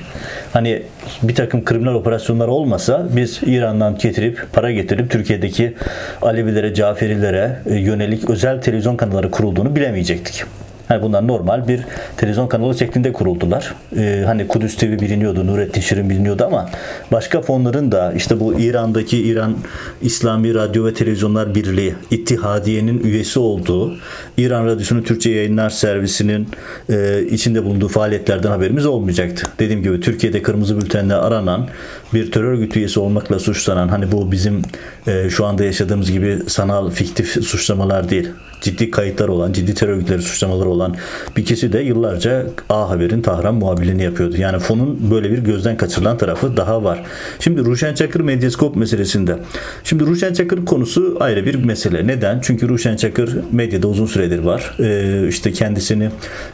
Hani 0.53 0.83
bir 1.23 1.35
takım 1.35 1.65
kriminal 1.65 1.93
operasyonlar 1.93 2.47
olmasa 2.47 3.07
biz 3.15 3.39
İran'dan 3.45 3.97
getirip 3.97 4.45
para 4.53 4.71
getirip 4.71 5.11
Türkiye'deki 5.11 5.73
Alevilere, 6.21 6.73
Caferilere 6.73 7.59
e, 7.65 7.75
yönelik 7.75 8.29
özel 8.29 8.61
televizyon 8.61 8.97
kanalları 8.97 9.31
kurulduğunu 9.31 9.75
bilemeyecektik. 9.75 10.43
Yani 10.89 11.01
bunlar 11.01 11.27
normal 11.27 11.67
bir 11.67 11.81
televizyon 12.17 12.47
kanalı 12.47 12.77
şeklinde 12.77 13.13
kuruldular. 13.13 13.73
Ee, 13.97 14.23
hani 14.25 14.47
Kudüs 14.47 14.75
TV 14.75 14.85
biliniyordu, 14.85 15.47
Nurettin 15.47 15.81
Şirin 15.81 16.09
biliniyordu 16.09 16.45
ama 16.45 16.69
başka 17.11 17.41
fonların 17.41 17.91
da 17.91 18.13
işte 18.13 18.39
bu 18.39 18.59
İran'daki 18.59 19.17
İran 19.17 19.55
İslami 20.01 20.53
Radyo 20.53 20.85
ve 20.85 20.93
Televizyonlar 20.93 21.55
Birliği 21.55 21.95
İttihadiye'nin 22.11 23.03
üyesi 23.03 23.39
olduğu 23.39 23.95
İran 24.37 24.65
Radyosu'nun 24.65 25.01
Türkçe 25.01 25.29
Yayınlar 25.29 25.69
Servisi'nin 25.69 26.49
e, 26.89 27.23
içinde 27.31 27.63
bulunduğu 27.63 27.87
faaliyetlerden 27.87 28.49
haberimiz 28.49 28.85
olmayacaktı. 28.85 29.47
Dediğim 29.59 29.83
gibi 29.83 29.99
Türkiye'de 29.99 30.41
kırmızı 30.41 30.81
bültenle 30.81 31.13
aranan 31.13 31.67
bir 32.13 32.31
terör 32.31 32.45
örgütü 32.45 32.79
üyesi 32.79 32.99
olmakla 32.99 33.39
suçlanan 33.39 33.87
hani 33.87 34.11
bu 34.11 34.31
bizim 34.31 34.61
e, 35.07 35.29
şu 35.29 35.45
anda 35.45 35.63
yaşadığımız 35.63 36.11
gibi 36.11 36.39
sanal 36.47 36.91
fiktif 36.91 37.45
suçlamalar 37.45 38.09
değil 38.09 38.29
ciddi 38.65 38.91
kayıtlar 38.91 39.27
olan, 39.27 39.53
ciddi 39.53 39.73
terör 39.73 39.93
örgütleri 39.93 40.21
suçlamaları 40.21 40.69
olan 40.69 40.95
bir 41.37 41.45
kişi 41.45 41.73
de 41.73 41.79
yıllarca 41.79 42.45
A 42.69 42.89
Haber'in 42.89 43.21
Tahran 43.21 43.55
muhabirliğini 43.55 44.03
yapıyordu. 44.03 44.35
Yani 44.37 44.59
fonun 44.59 45.11
böyle 45.11 45.31
bir 45.31 45.37
gözden 45.37 45.77
kaçırılan 45.77 46.17
tarafı 46.17 46.57
daha 46.57 46.83
var. 46.83 47.03
Şimdi 47.39 47.65
Ruşen 47.65 47.93
Çakır 47.93 48.19
medyaskop 48.19 48.75
meselesinde. 48.75 49.37
Şimdi 49.83 50.05
Ruşen 50.05 50.33
Çakır 50.33 50.65
konusu 50.65 51.17
ayrı 51.19 51.45
bir 51.45 51.55
mesele. 51.55 52.07
Neden? 52.07 52.39
Çünkü 52.43 52.69
Ruşen 52.69 52.95
Çakır 52.95 53.37
medyada 53.51 53.87
uzun 53.87 54.05
süredir 54.05 54.39
var. 54.39 54.75
Ee, 54.79 55.27
işte 55.27 55.51
kendisini 55.51 56.09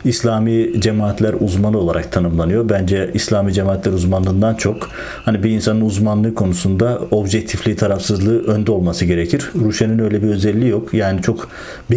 İslami 0.05 0.81
cemaatler 0.81 1.35
uzmanı 1.39 1.77
olarak 1.77 2.11
tanımlanıyor. 2.11 2.69
Bence 2.69 3.11
İslami 3.13 3.53
cemaatler 3.53 3.91
uzmanlığından 3.91 4.55
çok 4.55 4.89
hani 5.25 5.43
bir 5.43 5.49
insanın 5.49 5.81
uzmanlığı 5.81 6.35
konusunda 6.35 7.01
objektifliği, 7.11 7.75
tarafsızlığı 7.75 8.43
önde 8.43 8.71
olması 8.71 9.05
gerekir. 9.05 9.51
Ruşen'in 9.55 9.99
öyle 9.99 10.23
bir 10.23 10.27
özelliği 10.27 10.69
yok. 10.69 10.93
Yani 10.93 11.21
çok 11.21 11.49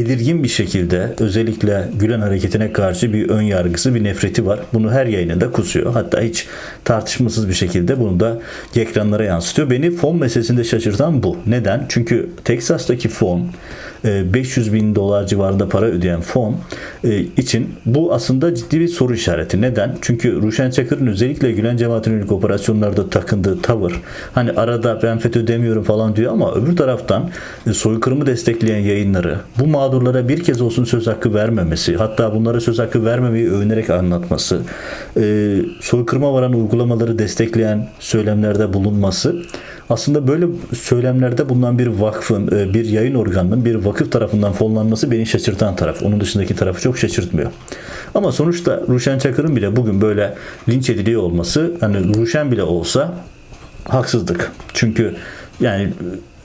belirgin 0.05 0.43
bir 0.43 0.49
şekilde 0.49 1.15
özellikle 1.19 1.89
Gülen 1.99 2.21
hareketine 2.21 2.73
karşı 2.73 3.13
bir 3.13 3.29
ön 3.29 3.43
yargısı, 3.43 3.95
bir 3.95 4.05
nefreti 4.05 4.47
var. 4.47 4.61
Bunu 4.73 4.93
her 4.93 5.07
yayınında 5.07 5.53
kusuyor. 5.53 5.93
Hatta 5.93 6.21
hiç 6.21 6.47
tartışmasız 6.85 7.49
bir 7.49 7.55
şekilde 7.55 8.01
bunu 8.01 8.21
da 8.21 8.39
ekranlara 8.77 9.25
yansıtıyor. 9.25 9.71
Beni 9.71 9.91
fon 9.91 10.17
meselesinde 10.17 10.65
şaşırtan 10.65 11.23
bu. 11.23 11.37
Neden? 11.47 11.87
Çünkü 11.89 12.31
Teksas'taki 12.45 13.09
fon 13.09 13.47
500 14.05 14.69
e, 14.69 14.73
bin 14.73 14.95
dolar 14.95 15.27
civarında 15.27 15.69
para 15.69 15.87
ödeyen 15.87 16.21
fon 16.21 16.57
e, 17.05 17.21
için 17.21 17.75
bu 17.87 18.15
aslında 18.15 18.55
ciddi 18.55 18.81
bir 18.81 18.89
soru 18.89 19.15
işareti. 19.15 19.61
Neden? 19.61 19.97
Çünkü 20.01 20.43
Ruşen 20.43 20.71
Çakır'ın 20.71 21.07
özellikle 21.07 21.53
Gülen 21.53 21.77
cemaatine 21.77 22.15
yönelik 22.15 22.33
operasyonlarda 22.33 23.11
takındığı 23.11 23.63
tavır 23.63 24.01
hani 24.33 24.51
arada 24.51 25.01
ben 25.03 25.19
FETÖ 25.19 25.47
demiyorum 25.47 25.83
falan 25.83 26.17
diyor 26.17 26.33
ama 26.33 26.55
öbür 26.55 26.77
taraftan 26.77 27.31
e, 27.67 27.73
soykırımı 27.73 28.27
destekleyen 28.27 28.81
yayınları 28.81 29.37
bu 29.59 29.67
mağdurlara 29.67 30.29
bir 30.29 30.45
kez 30.45 30.61
olsun 30.61 30.85
söz 30.85 31.07
hakkı 31.07 31.35
vermemesi 31.35 31.97
hatta 31.97 32.35
bunlara 32.35 32.61
söz 32.61 32.79
hakkı 32.79 33.05
vermemeyi 33.05 33.51
övünerek 33.51 33.91
anlatması 33.91 34.61
soykırıma 35.81 36.33
varan 36.33 36.53
uygulamaları 36.53 37.19
destekleyen 37.19 37.89
söylemlerde 38.01 38.73
bulunması 38.73 39.37
aslında 39.91 40.29
böyle 40.29 40.47
söylemlerde 40.77 41.49
bulunan 41.49 41.79
bir 41.79 41.87
vakfın, 41.87 42.47
e, 42.47 42.75
bir 42.75 42.85
yayın 42.85 43.15
organının 43.15 43.65
bir 43.65 43.75
vakıf 43.75 44.13
tarafından 44.13 44.53
fonlanması 44.53 45.11
beni 45.11 45.27
şaşırtan 45.27 45.77
taraf. 45.77 46.03
Onun 46.03 46.21
dışındaki 46.21 46.57
tarafı 46.57 46.81
çok 46.81 46.99
şaşırtmıyor. 46.99 47.51
Ama 48.15 48.33
sonuçta 48.33 48.81
Ruşen 48.89 49.19
Çakır'ın 49.19 49.57
bile 49.57 49.77
bugün 49.77 50.01
böyle 50.01 50.35
linç 50.69 50.91
ediliyor 50.91 51.23
olması 51.23 51.73
hani 51.81 52.17
Ruşen 52.17 52.53
bile 52.53 52.63
olsa 52.63 53.15
haksızlık. 53.85 54.53
Çünkü 54.75 55.15
yani 55.61 55.93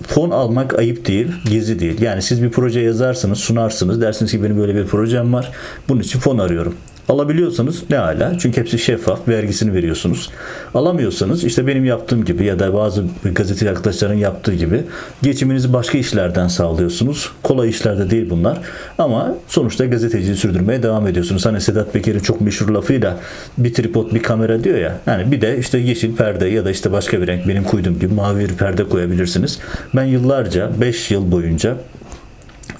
fon 0.07 0.29
almak 0.29 0.79
ayıp 0.79 1.07
değil, 1.07 1.27
gezi 1.49 1.79
değil. 1.79 2.01
Yani 2.01 2.21
siz 2.21 2.43
bir 2.43 2.51
proje 2.51 2.79
yazarsınız, 2.79 3.39
sunarsınız. 3.39 4.01
Dersiniz 4.01 4.31
ki 4.31 4.43
benim 4.43 4.57
böyle 4.57 4.75
bir 4.75 4.85
projem 4.85 5.33
var. 5.33 5.51
Bunun 5.89 5.99
için 5.99 6.19
fon 6.19 6.37
arıyorum. 6.37 6.75
Alabiliyorsanız 7.09 7.83
ne 7.89 7.95
hala. 7.95 8.37
Çünkü 8.39 8.61
hepsi 8.61 8.79
şeffaf. 8.79 9.27
Vergisini 9.27 9.73
veriyorsunuz. 9.73 10.29
Alamıyorsanız 10.73 11.43
işte 11.43 11.67
benim 11.67 11.85
yaptığım 11.85 12.25
gibi 12.25 12.45
ya 12.45 12.59
da 12.59 12.73
bazı 12.73 13.03
gazeteci 13.23 13.69
arkadaşların 13.69 14.15
yaptığı 14.15 14.53
gibi 14.53 14.83
geçiminizi 15.21 15.73
başka 15.73 15.97
işlerden 15.97 16.47
sağlıyorsunuz. 16.47 17.31
Kolay 17.43 17.69
işlerde 17.69 18.09
değil 18.09 18.29
bunlar. 18.29 18.57
Ama 18.97 19.35
sonuçta 19.47 19.85
gazeteciliği 19.85 20.35
sürdürmeye 20.35 20.83
devam 20.83 21.07
ediyorsunuz. 21.07 21.45
Hani 21.45 21.61
Sedat 21.61 21.93
Peker'in 21.93 22.19
çok 22.19 22.41
meşhur 22.41 22.69
lafıyla 22.69 23.17
bir 23.57 23.73
tripod 23.73 24.13
bir 24.13 24.23
kamera 24.23 24.63
diyor 24.63 24.77
ya. 24.77 24.97
Yani 25.07 25.31
bir 25.31 25.41
de 25.41 25.57
işte 25.57 25.77
yeşil 25.77 26.15
perde 26.15 26.47
ya 26.47 26.65
da 26.65 26.71
işte 26.71 26.91
başka 26.91 27.21
bir 27.21 27.27
renk 27.27 27.47
benim 27.47 27.63
koyduğum 27.63 27.99
gibi 27.99 28.13
mavi 28.13 28.39
bir 28.39 28.53
perde 28.53 28.83
koyabilirsiniz. 28.83 29.59
Ben 29.95 30.05
yıllarca 30.05 30.69
5 30.81 31.11
yıl 31.11 31.31
boyunca 31.31 31.75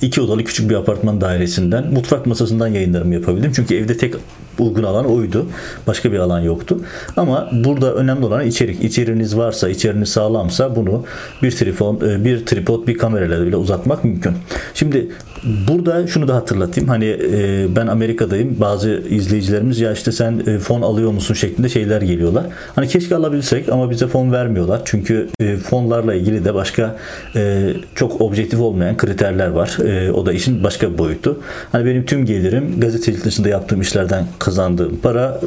iki 0.02 0.22
odalı 0.22 0.44
küçük 0.44 0.70
bir 0.70 0.76
apartman 0.76 1.22
dairesinden 1.22 1.94
mutfak 1.94 2.26
masasından 2.26 2.68
yayınlarımı 2.68 3.14
yapabildim. 3.14 3.52
Çünkü 3.56 3.76
evde 3.76 3.98
tek 3.98 4.16
uygun 4.60 4.84
alan 4.84 5.06
oydu. 5.06 5.48
Başka 5.88 6.12
bir 6.12 6.20
alan 6.20 6.40
yoktu. 6.40 6.80
Ama 7.18 7.50
burada 7.52 7.94
önemli 7.94 8.26
olan 8.26 8.48
içerik. 8.48 8.84
İçeriğiniz 8.84 9.38
varsa, 9.38 9.70
içeriğiniz 9.70 10.10
sağlamsa 10.10 10.76
bunu 10.76 11.06
bir 11.44 11.52
tripod, 11.52 12.02
e, 12.02 12.26
bir 12.26 12.46
tripod, 12.46 12.88
bir 12.88 12.98
kamerayla 12.98 13.46
bile 13.46 13.56
uzatmak 13.56 14.04
mümkün. 14.04 14.34
Şimdi 14.74 15.10
burada 15.44 16.08
şunu 16.08 16.28
da 16.28 16.36
hatırlatayım. 16.36 16.90
Hani 16.90 17.06
e, 17.06 17.68
ben 17.76 17.88
Amerika'dayım. 17.88 18.56
Bazı 18.60 19.04
izleyicilerimiz 19.10 19.80
ya 19.80 19.92
işte 19.92 20.12
sen 20.12 20.44
e, 20.48 20.58
fon 20.58 20.82
alıyor 20.82 21.12
musun 21.12 21.34
şeklinde 21.34 21.70
şeyler 21.70 22.02
geliyorlar. 22.02 22.46
Hani 22.76 22.88
keşke 22.88 23.16
alabilsek 23.16 23.70
ama 23.70 23.92
bize 23.92 24.08
fon 24.08 24.32
vermiyorlar. 24.32 24.82
Çünkü 24.86 25.30
fonlarla 25.70 26.14
ilgili 26.14 26.46
de 26.46 26.54
başka 26.54 26.96
çok 27.96 28.22
objektif 28.22 28.60
olmayan 28.60 28.98
kriterler 28.98 29.48
var. 29.48 29.78
O 30.14 30.26
da 30.26 30.34
işin 30.34 30.64
başka 30.64 30.94
bir 30.94 30.98
boyutu. 30.98 31.40
Hani 31.72 31.86
benim 31.86 32.06
tüm 32.06 32.26
gelirim 32.26 32.80
gazetecilik 32.80 33.26
dışında 33.26 33.50
yaptığım 33.50 33.82
işlerden 33.82 34.26
kazandığım 34.40 35.00
para 35.04 35.42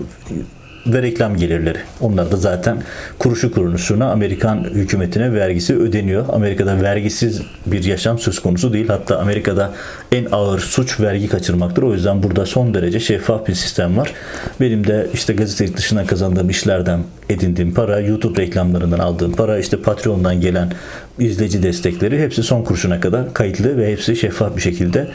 ve 0.86 1.02
reklam 1.02 1.36
gelirleri. 1.36 1.78
Onlar 2.00 2.32
da 2.32 2.36
zaten 2.36 2.82
kuruşu 3.18 3.52
kuruşuna 3.52 4.10
Amerikan 4.10 4.64
hükümetine 4.64 5.32
vergisi 5.32 5.76
ödeniyor. 5.76 6.24
Amerika'da 6.28 6.82
vergisiz 6.82 7.42
bir 7.66 7.84
yaşam 7.84 8.18
söz 8.18 8.38
konusu 8.38 8.72
değil. 8.72 8.88
Hatta 8.88 9.18
Amerika'da 9.18 9.72
en 10.12 10.26
ağır 10.32 10.60
suç 10.60 11.00
vergi 11.00 11.28
kaçırmaktır. 11.28 11.82
O 11.82 11.94
yüzden 11.94 12.22
burada 12.22 12.46
son 12.46 12.74
derece 12.74 13.00
şeffaf 13.00 13.48
bir 13.48 13.54
sistem 13.54 13.96
var. 13.96 14.12
Benim 14.60 14.86
de 14.86 15.06
işte 15.14 15.32
gazetecilik 15.32 15.76
dışından 15.76 16.06
kazandığım 16.06 16.50
işlerden 16.50 17.00
edindiğim 17.28 17.74
para, 17.74 18.00
YouTube 18.00 18.42
reklamlarından 18.42 18.98
aldığım 18.98 19.32
para, 19.32 19.58
işte 19.58 19.76
Patreon'dan 19.76 20.40
gelen 20.40 20.72
izleyici 21.18 21.62
destekleri 21.62 22.22
hepsi 22.22 22.42
son 22.42 22.62
kuruşuna 22.62 23.00
kadar 23.00 23.34
kayıtlı 23.34 23.76
ve 23.76 23.92
hepsi 23.92 24.16
şeffaf 24.16 24.56
bir 24.56 24.62
şekilde 24.62 25.08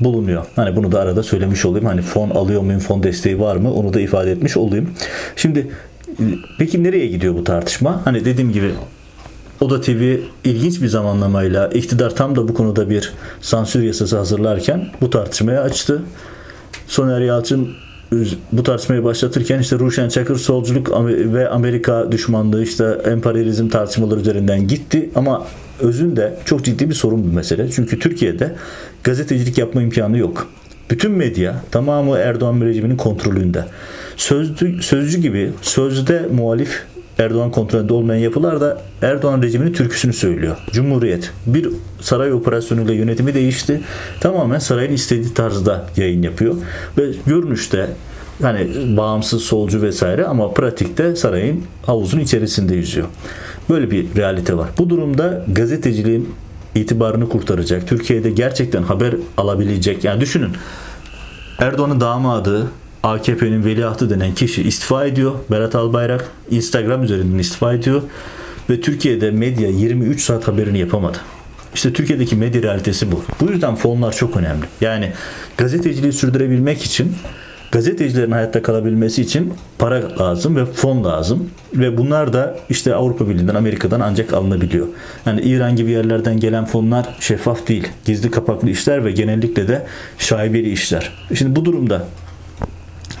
bulunuyor. 0.00 0.44
Hani 0.56 0.76
bunu 0.76 0.92
da 0.92 1.00
arada 1.00 1.22
söylemiş 1.22 1.64
olayım. 1.64 1.86
Hani 1.86 2.02
fon 2.02 2.30
alıyor 2.30 2.62
muyum, 2.62 2.80
fon 2.80 3.02
desteği 3.02 3.40
var 3.40 3.56
mı? 3.56 3.74
Onu 3.74 3.94
da 3.94 4.00
ifade 4.00 4.32
etmiş 4.32 4.56
olayım. 4.56 4.90
Şimdi 5.36 5.70
peki 6.58 6.84
nereye 6.84 7.06
gidiyor 7.06 7.34
bu 7.34 7.44
tartışma? 7.44 8.00
Hani 8.04 8.24
dediğim 8.24 8.52
gibi 8.52 8.70
Oda 9.60 9.80
TV 9.80 10.16
ilginç 10.44 10.82
bir 10.82 10.88
zamanlamayla 10.88 11.68
iktidar 11.68 12.16
tam 12.16 12.36
da 12.36 12.48
bu 12.48 12.54
konuda 12.54 12.90
bir 12.90 13.12
sansür 13.40 13.82
yasası 13.82 14.16
hazırlarken 14.16 14.86
bu 15.00 15.10
tartışmaya 15.10 15.62
açtı. 15.62 16.02
Soner 16.86 17.20
Yalçın 17.20 17.68
bu 18.52 18.62
tartışmayı 18.62 19.04
başlatırken 19.04 19.58
işte 19.58 19.78
Ruşen 19.78 20.08
Çakır 20.08 20.36
solculuk 20.36 20.90
ve 21.08 21.48
Amerika 21.48 22.12
düşmanlığı 22.12 22.62
işte 22.62 22.84
emperyalizm 23.04 23.68
tartışmaları 23.68 24.20
üzerinden 24.20 24.68
gitti 24.68 25.10
ama 25.14 25.46
özünde 25.80 26.36
çok 26.44 26.64
ciddi 26.64 26.88
bir 26.90 26.94
sorun 26.94 27.24
bir 27.30 27.36
mesele. 27.36 27.70
Çünkü 27.70 27.98
Türkiye'de 27.98 28.54
gazetecilik 29.04 29.58
yapma 29.58 29.82
imkanı 29.82 30.18
yok. 30.18 30.48
Bütün 30.90 31.12
medya 31.12 31.62
tamamı 31.70 32.18
Erdoğan 32.18 32.60
rejiminin 32.60 32.96
kontrolünde. 32.96 33.64
Sözlü, 34.16 34.82
sözcü 34.82 35.20
gibi 35.20 35.50
sözde 35.62 36.26
muhalif 36.32 36.84
Erdoğan 37.18 37.50
kontrolünde 37.50 37.92
olmayan 37.92 38.20
yapılar 38.20 38.60
da 38.60 38.82
Erdoğan 39.02 39.42
rejiminin 39.42 39.72
türküsünü 39.72 40.12
söylüyor. 40.12 40.56
Cumhuriyet. 40.72 41.30
Bir 41.46 41.68
saray 42.00 42.32
operasyonuyla 42.32 42.94
yönetimi 42.94 43.34
değişti. 43.34 43.80
Tamamen 44.20 44.58
sarayın 44.58 44.92
istediği 44.92 45.34
tarzda 45.34 45.86
yayın 45.96 46.22
yapıyor. 46.22 46.54
Ve 46.98 47.02
görünüşte 47.26 47.88
hani 48.42 48.96
bağımsız 48.96 49.42
solcu 49.42 49.82
vesaire 49.82 50.24
ama 50.24 50.50
pratikte 50.50 51.16
sarayın 51.16 51.64
havuzun 51.86 52.20
içerisinde 52.20 52.74
yüzüyor. 52.74 53.06
Böyle 53.70 53.90
bir 53.90 54.16
realite 54.16 54.56
var. 54.56 54.68
Bu 54.78 54.90
durumda 54.90 55.44
gazeteciliğin 55.48 56.34
itibarını 56.74 57.28
kurtaracak, 57.28 57.88
Türkiye'de 57.88 58.30
gerçekten 58.30 58.82
haber 58.82 59.14
alabilecek. 59.36 60.04
Yani 60.04 60.20
düşünün 60.20 60.50
Erdoğan'ın 61.58 62.00
damadı 62.00 62.70
AKP'nin 63.02 63.64
veliahtı 63.64 64.10
denen 64.10 64.34
kişi 64.34 64.62
istifa 64.62 65.04
ediyor. 65.06 65.32
Berat 65.50 65.74
Albayrak 65.74 66.28
Instagram 66.50 67.02
üzerinden 67.02 67.38
istifa 67.38 67.74
ediyor. 67.74 68.02
Ve 68.70 68.80
Türkiye'de 68.80 69.30
medya 69.30 69.68
23 69.68 70.24
saat 70.24 70.48
haberini 70.48 70.78
yapamadı. 70.78 71.18
İşte 71.74 71.92
Türkiye'deki 71.92 72.36
medya 72.36 72.62
realitesi 72.62 73.12
bu. 73.12 73.24
Bu 73.40 73.50
yüzden 73.50 73.74
fonlar 73.74 74.12
çok 74.12 74.36
önemli. 74.36 74.64
Yani 74.80 75.12
gazeteciliği 75.56 76.12
sürdürebilmek 76.12 76.82
için 76.82 77.12
gazetecilerin 77.74 78.30
hayatta 78.30 78.62
kalabilmesi 78.62 79.22
için 79.22 79.54
para 79.78 80.18
lazım 80.18 80.56
ve 80.56 80.64
fon 80.64 81.04
lazım. 81.04 81.50
Ve 81.74 81.98
bunlar 81.98 82.32
da 82.32 82.56
işte 82.68 82.94
Avrupa 82.94 83.28
Birliği'nden, 83.28 83.54
Amerika'dan 83.54 84.00
ancak 84.00 84.32
alınabiliyor. 84.32 84.86
Yani 85.26 85.40
İran 85.40 85.76
gibi 85.76 85.90
yerlerden 85.90 86.40
gelen 86.40 86.64
fonlar 86.64 87.16
şeffaf 87.20 87.68
değil. 87.68 87.88
Gizli 88.04 88.30
kapaklı 88.30 88.70
işler 88.70 89.04
ve 89.04 89.12
genellikle 89.12 89.68
de 89.68 89.86
şaibeli 90.18 90.70
işler. 90.70 91.12
Şimdi 91.34 91.56
bu 91.56 91.64
durumda 91.64 92.04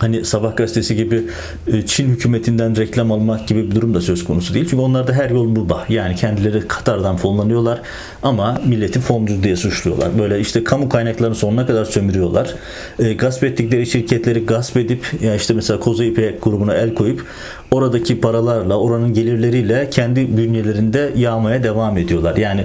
hani 0.04 0.24
Sabah 0.24 0.56
gazetesi 0.56 0.96
gibi 0.96 1.22
e, 1.66 1.86
Çin 1.86 2.08
hükümetinden 2.08 2.76
reklam 2.76 3.12
almak 3.12 3.48
gibi 3.48 3.70
bir 3.70 3.74
durum 3.74 3.94
da 3.94 4.00
söz 4.00 4.24
konusu 4.24 4.54
değil. 4.54 4.66
Çünkü 4.70 4.82
onlarda 4.82 5.12
her 5.12 5.30
yol 5.30 5.46
mübah. 5.46 5.90
Yani 5.90 6.16
kendileri 6.16 6.68
Katar'dan 6.68 7.16
fonlanıyorlar 7.16 7.80
ama 8.22 8.60
milleti 8.66 9.00
foncu 9.00 9.42
diye 9.42 9.56
suçluyorlar. 9.56 10.18
Böyle 10.18 10.40
işte 10.40 10.64
kamu 10.64 10.88
kaynaklarını 10.88 11.34
sonuna 11.34 11.66
kadar 11.66 11.84
sömürüyorlar. 11.84 12.54
E, 12.98 13.12
gasp 13.14 13.44
ettikleri 13.44 13.86
şirketleri 13.86 14.46
gasp 14.46 14.76
edip 14.76 15.06
ya 15.22 15.34
işte 15.34 15.54
mesela 15.54 15.80
Koza 15.80 16.04
İpek 16.04 16.42
grubuna 16.42 16.74
el 16.74 16.94
koyup 16.94 17.26
oradaki 17.74 18.20
paralarla, 18.20 18.78
oranın 18.78 19.14
gelirleriyle 19.14 19.90
kendi 19.90 20.36
bünyelerinde 20.36 21.12
yağmaya 21.16 21.62
devam 21.62 21.98
ediyorlar. 21.98 22.36
Yani 22.36 22.64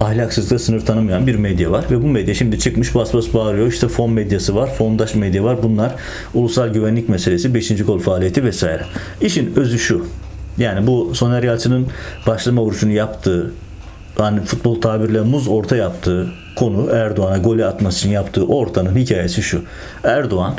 ahlaksızlığa 0.00 0.58
sınır 0.58 0.80
tanımayan 0.80 1.26
bir 1.26 1.34
medya 1.34 1.70
var 1.70 1.84
ve 1.90 2.02
bu 2.02 2.06
medya 2.06 2.34
şimdi 2.34 2.58
çıkmış 2.58 2.94
bas 2.94 3.14
bas 3.14 3.34
bağırıyor. 3.34 3.66
İşte 3.66 3.88
fon 3.88 4.10
medyası 4.10 4.56
var, 4.56 4.74
fondaş 4.74 5.14
medya 5.14 5.44
var. 5.44 5.62
Bunlar 5.62 5.94
ulusal 6.34 6.68
güvenlik 6.68 7.08
meselesi, 7.08 7.54
5. 7.54 7.82
kol 7.86 7.98
faaliyeti 7.98 8.44
vesaire. 8.44 8.82
İşin 9.20 9.52
özü 9.56 9.78
şu. 9.78 10.06
Yani 10.58 10.86
bu 10.86 11.14
Soner 11.14 11.42
Yalçın'ın 11.42 11.86
başlama 12.26 12.62
vuruşunu 12.62 12.92
yaptığı, 12.92 13.52
hani 14.18 14.40
futbol 14.40 14.80
tabirle 14.80 15.20
muz 15.20 15.48
orta 15.48 15.76
yaptığı 15.76 16.28
konu 16.56 16.90
Erdoğan'a 16.92 17.38
golü 17.38 17.66
atması 17.66 17.98
için 17.98 18.10
yaptığı 18.10 18.46
ortanın 18.46 18.96
hikayesi 18.96 19.42
şu. 19.42 19.62
Erdoğan 20.04 20.54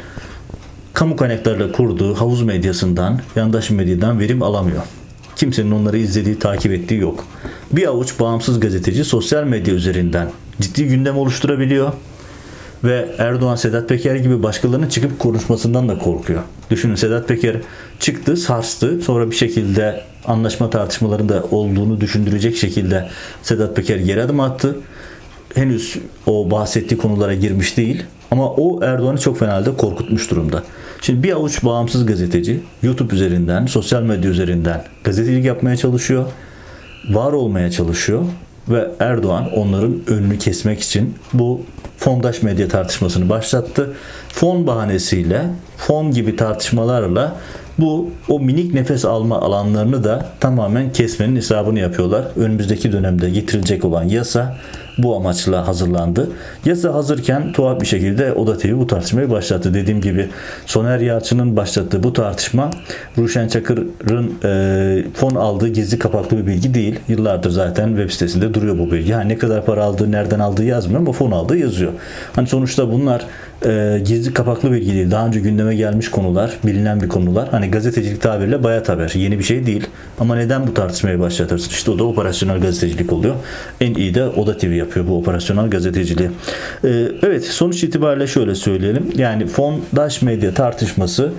kamu 1.00 1.16
kaynaklarıyla 1.16 1.72
kurduğu 1.72 2.16
havuz 2.16 2.42
medyasından, 2.42 3.20
yandaş 3.36 3.70
medyadan 3.70 4.20
verim 4.20 4.44
alamıyor. 4.44 4.82
Kimsenin 5.36 5.72
onları 5.72 5.98
izlediği, 5.98 6.40
takip 6.40 6.72
ettiği 6.72 7.00
yok. 7.00 7.26
Bir 7.72 7.88
avuç 7.88 8.20
bağımsız 8.20 8.60
gazeteci 8.60 9.06
sosyal 9.06 9.44
medya 9.44 9.74
üzerinden 9.74 10.32
ciddi 10.62 10.88
gündem 10.88 11.18
oluşturabiliyor 11.18 11.94
ve 12.84 13.10
Erdoğan 13.18 13.56
Sedat 13.56 13.90
Peker 13.90 14.16
gibi 14.16 14.44
başkalarının 14.44 14.90
çıkıp 14.90 15.20
konuşmasından 15.20 15.90
da 15.90 15.98
korkuyor. 15.98 16.42
Düşünün 16.70 16.96
Sedat 16.96 17.28
Peker 17.28 17.56
çıktı, 18.00 18.38
sarstı. 18.38 19.02
Sonra 19.02 19.32
bir 19.32 19.36
şekilde 19.36 20.04
anlaşma 20.26 20.70
tartışmalarında 20.70 21.44
olduğunu 21.52 22.02
düşündürecek 22.02 22.58
şekilde 22.58 23.10
Sedat 23.44 23.76
Peker 23.76 23.98
geri 23.98 24.24
adım 24.24 24.40
attı. 24.40 24.76
Henüz 25.56 25.96
o 26.26 26.52
bahsettiği 26.52 26.98
konulara 26.98 27.34
girmiş 27.34 27.78
değil. 27.78 28.04
Ama 28.32 28.52
o 28.52 28.84
Erdoğan'ı 28.84 29.18
çok 29.18 29.40
fena 29.40 29.54
halde 29.54 29.78
korkutmuş 29.78 30.32
durumda. 30.32 30.64
Şimdi 31.02 31.24
bir 31.24 31.32
avuç 31.32 31.64
bağımsız 31.64 32.06
gazeteci 32.06 32.60
YouTube 32.84 33.16
üzerinden, 33.16 33.66
sosyal 33.66 34.02
medya 34.02 34.32
üzerinden 34.32 34.84
gazetecilik 35.04 35.46
yapmaya 35.46 35.78
çalışıyor. 35.78 36.26
Var 37.10 37.32
olmaya 37.32 37.72
çalışıyor 37.72 38.26
ve 38.70 38.88
Erdoğan 39.00 39.54
onların 39.56 39.96
önünü 40.08 40.38
kesmek 40.38 40.80
için 40.82 41.16
bu 41.34 41.62
fondaş 41.98 42.42
medya 42.42 42.68
tartışmasını 42.68 43.30
başlattı. 43.30 43.94
Fon 44.28 44.68
bahanesiyle, 44.68 45.46
fon 45.78 46.12
gibi 46.12 46.36
tartışmalarla 46.36 47.36
bu 47.82 48.10
o 48.30 48.40
minik 48.40 48.74
nefes 48.74 49.06
alma 49.06 49.42
alanlarını 49.42 50.04
da 50.04 50.26
tamamen 50.40 50.92
kesmenin 50.92 51.36
hesabını 51.36 51.80
yapıyorlar. 51.80 52.26
Önümüzdeki 52.36 52.92
dönemde 52.92 53.30
getirilecek 53.30 53.86
olan 53.86 54.04
yasa 54.04 54.56
bu 55.04 55.16
amaçla 55.16 55.68
hazırlandı. 55.68 56.30
Yasa 56.66 56.94
hazırken 56.94 57.52
tuhaf 57.52 57.82
bir 57.82 57.86
şekilde 57.86 58.34
Oda 58.34 58.58
TV 58.58 58.78
bu 58.78 58.88
tartışmayı 58.88 59.30
başlattı. 59.30 59.74
Dediğim 59.74 60.02
gibi 60.02 60.30
Soner 60.66 61.00
Yalçın'ın 61.00 61.58
başlattığı 61.58 62.04
bu 62.04 62.14
tartışma 62.14 62.70
Ruşen 63.18 63.48
Çakır'ın 63.48 64.34
e, 64.44 65.04
fon 65.14 65.36
aldığı 65.36 65.68
gizli 65.68 66.00
kapaklı 66.00 66.38
bir 66.38 66.48
bilgi 66.48 66.74
değil. 66.74 67.00
Yıllardır 67.08 67.50
zaten 67.50 67.88
web 67.88 68.10
sitesinde 68.10 68.54
duruyor 68.54 68.80
bu 68.80 68.92
bilgi. 68.92 69.12
Yani 69.12 69.30
ne 69.30 69.38
kadar 69.38 69.66
para 69.66 69.84
aldığı, 69.84 70.12
nereden 70.12 70.40
aldığı 70.40 70.66
yazmıyor 70.66 71.02
ama 71.02 71.12
fon 71.12 71.32
aldığı 71.32 71.58
yazıyor. 71.58 71.92
Hani 72.36 72.48
sonuçta 72.48 72.92
bunlar 72.92 73.26
e, 73.66 74.02
gizli 74.06 74.34
kapaklı 74.34 74.72
bilgi 74.72 74.94
değil. 74.94 75.12
Daha 75.12 75.28
önce 75.28 75.40
gündeme 75.40 75.76
gelmiş 75.76 76.12
konular, 76.12 76.58
bilinen 76.64 77.02
bir 77.02 77.08
konular. 77.08 77.50
Hani 77.50 77.72
gazetecilik 77.72 78.22
tabirle 78.22 78.64
bayat 78.64 78.90
haber. 78.90 79.12
Yeni 79.16 79.40
bir 79.40 79.44
şey 79.44 79.66
değil. 79.66 79.88
Ama 80.20 80.36
neden 80.36 80.68
bu 80.68 80.74
tartışmayı 80.74 81.20
başlatırsın? 81.20 81.70
İşte 81.70 81.92
o 81.92 82.00
da 82.00 82.04
operasyonel 82.04 82.62
gazetecilik 82.62 83.14
oluyor. 83.14 83.36
En 83.82 83.94
iyi 83.94 84.16
de 84.16 84.26
Oda 84.26 84.58
TV 84.58 84.66
yapıyor 84.66 85.08
bu 85.08 85.18
operasyonel 85.18 85.70
gazeteciliği. 85.70 86.30
E, 86.84 86.90
evet 87.24 87.46
sonuç 87.46 87.84
itibariyle 87.84 88.28
şöyle 88.28 88.56
söyleyelim. 88.56 89.12
Yani 89.16 89.48
fondaş 89.48 90.22
medya 90.22 90.54
tartışması 90.54 91.32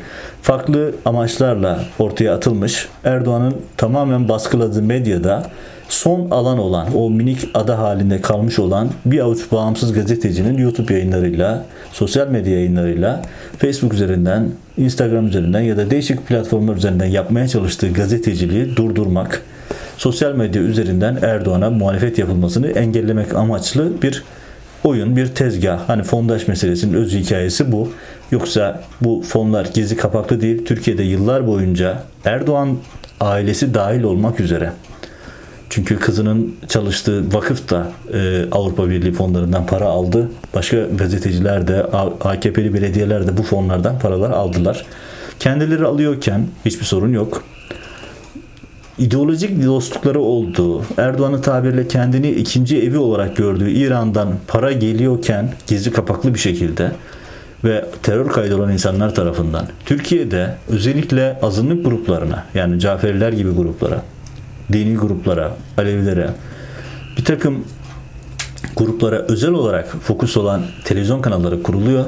farklı 0.42 0.92
amaçlarla 1.04 1.84
ortaya 1.98 2.34
atılmış. 2.34 2.88
Erdoğan'ın 3.04 3.56
tamamen 3.76 4.28
baskıladığı 4.28 4.82
medyada 4.82 5.50
son 5.92 6.30
alan 6.30 6.58
olan, 6.58 6.96
o 6.96 7.10
minik 7.10 7.48
ada 7.54 7.78
halinde 7.78 8.20
kalmış 8.20 8.58
olan 8.58 8.88
bir 9.04 9.20
avuç 9.20 9.52
bağımsız 9.52 9.92
gazetecinin 9.92 10.58
YouTube 10.58 10.94
yayınlarıyla, 10.94 11.64
sosyal 11.92 12.28
medya 12.28 12.54
yayınlarıyla, 12.54 13.22
Facebook 13.58 13.94
üzerinden, 13.94 14.48
Instagram 14.76 15.26
üzerinden 15.26 15.60
ya 15.60 15.76
da 15.76 15.90
değişik 15.90 16.26
platformlar 16.26 16.76
üzerinden 16.76 17.06
yapmaya 17.06 17.48
çalıştığı 17.48 17.92
gazeteciliği 17.92 18.76
durdurmak, 18.76 19.42
sosyal 19.96 20.34
medya 20.34 20.62
üzerinden 20.62 21.18
Erdoğan'a 21.22 21.70
muhalefet 21.70 22.18
yapılmasını 22.18 22.68
engellemek 22.68 23.34
amaçlı 23.34 24.02
bir 24.02 24.24
oyun, 24.84 25.16
bir 25.16 25.26
tezgah. 25.26 25.88
Hani 25.88 26.02
fondaş 26.02 26.48
meselesinin 26.48 26.94
öz 26.94 27.14
hikayesi 27.14 27.72
bu. 27.72 27.88
Yoksa 28.30 28.82
bu 29.00 29.22
fonlar 29.26 29.68
gizli 29.74 29.96
kapaklı 29.96 30.40
değil. 30.40 30.64
Türkiye'de 30.64 31.02
yıllar 31.02 31.46
boyunca 31.46 32.02
Erdoğan 32.24 32.76
ailesi 33.20 33.74
dahil 33.74 34.02
olmak 34.02 34.40
üzere 34.40 34.72
çünkü 35.70 35.98
kızının 35.98 36.56
çalıştığı 36.68 37.34
vakıf 37.34 37.70
da 37.70 37.92
e, 38.12 38.44
Avrupa 38.52 38.90
Birliği 38.90 39.12
fonlarından 39.12 39.66
para 39.66 39.84
aldı. 39.84 40.30
Başka 40.54 40.76
gazeteciler 40.98 41.68
de 41.68 41.82
AKP'li 42.20 42.74
belediyeler 42.74 43.26
de 43.26 43.36
bu 43.36 43.42
fonlardan 43.42 43.98
paralar 43.98 44.30
aldılar. 44.30 44.86
Kendileri 45.40 45.84
alıyorken 45.84 46.46
hiçbir 46.64 46.84
sorun 46.84 47.12
yok. 47.12 47.42
İdeolojik 48.98 49.66
dostlukları 49.66 50.20
olduğu, 50.20 50.84
Erdoğan'ın 50.96 51.40
tabirle 51.40 51.88
kendini 51.88 52.30
ikinci 52.30 52.82
evi 52.82 52.98
olarak 52.98 53.36
gördüğü 53.36 53.70
İran'dan 53.70 54.28
para 54.48 54.72
geliyorken 54.72 55.52
gizli 55.66 55.92
kapaklı 55.92 56.34
bir 56.34 56.38
şekilde 56.38 56.92
ve 57.64 57.84
terör 58.02 58.28
kaydı 58.28 58.56
olan 58.56 58.72
insanlar 58.72 59.14
tarafından 59.14 59.66
Türkiye'de 59.86 60.54
özellikle 60.68 61.38
azınlık 61.42 61.84
gruplarına 61.84 62.44
yani 62.54 62.80
Caferiler 62.80 63.32
gibi 63.32 63.50
gruplara 63.50 64.02
dini 64.72 64.96
gruplara, 64.96 65.56
Alevilere, 65.78 66.30
bir 67.18 67.24
takım 67.24 67.64
gruplara 68.76 69.16
özel 69.16 69.50
olarak 69.50 69.96
fokus 70.02 70.36
olan 70.36 70.62
televizyon 70.84 71.22
kanalları 71.22 71.62
kuruluyor. 71.62 72.04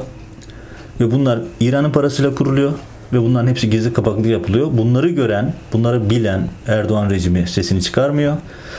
Ve 1.00 1.12
bunlar 1.12 1.40
İran'ın 1.60 1.90
parasıyla 1.90 2.34
kuruluyor 2.34 2.72
ve 3.12 3.22
bunların 3.22 3.48
hepsi 3.48 3.70
gizli 3.70 3.92
kapaklı 3.92 4.28
yapılıyor. 4.28 4.68
Bunları 4.72 5.08
gören, 5.08 5.54
bunları 5.72 6.10
bilen 6.10 6.48
Erdoğan 6.66 7.10
rejimi 7.10 7.48
sesini 7.48 7.82
çıkarmıyor. 7.82 8.36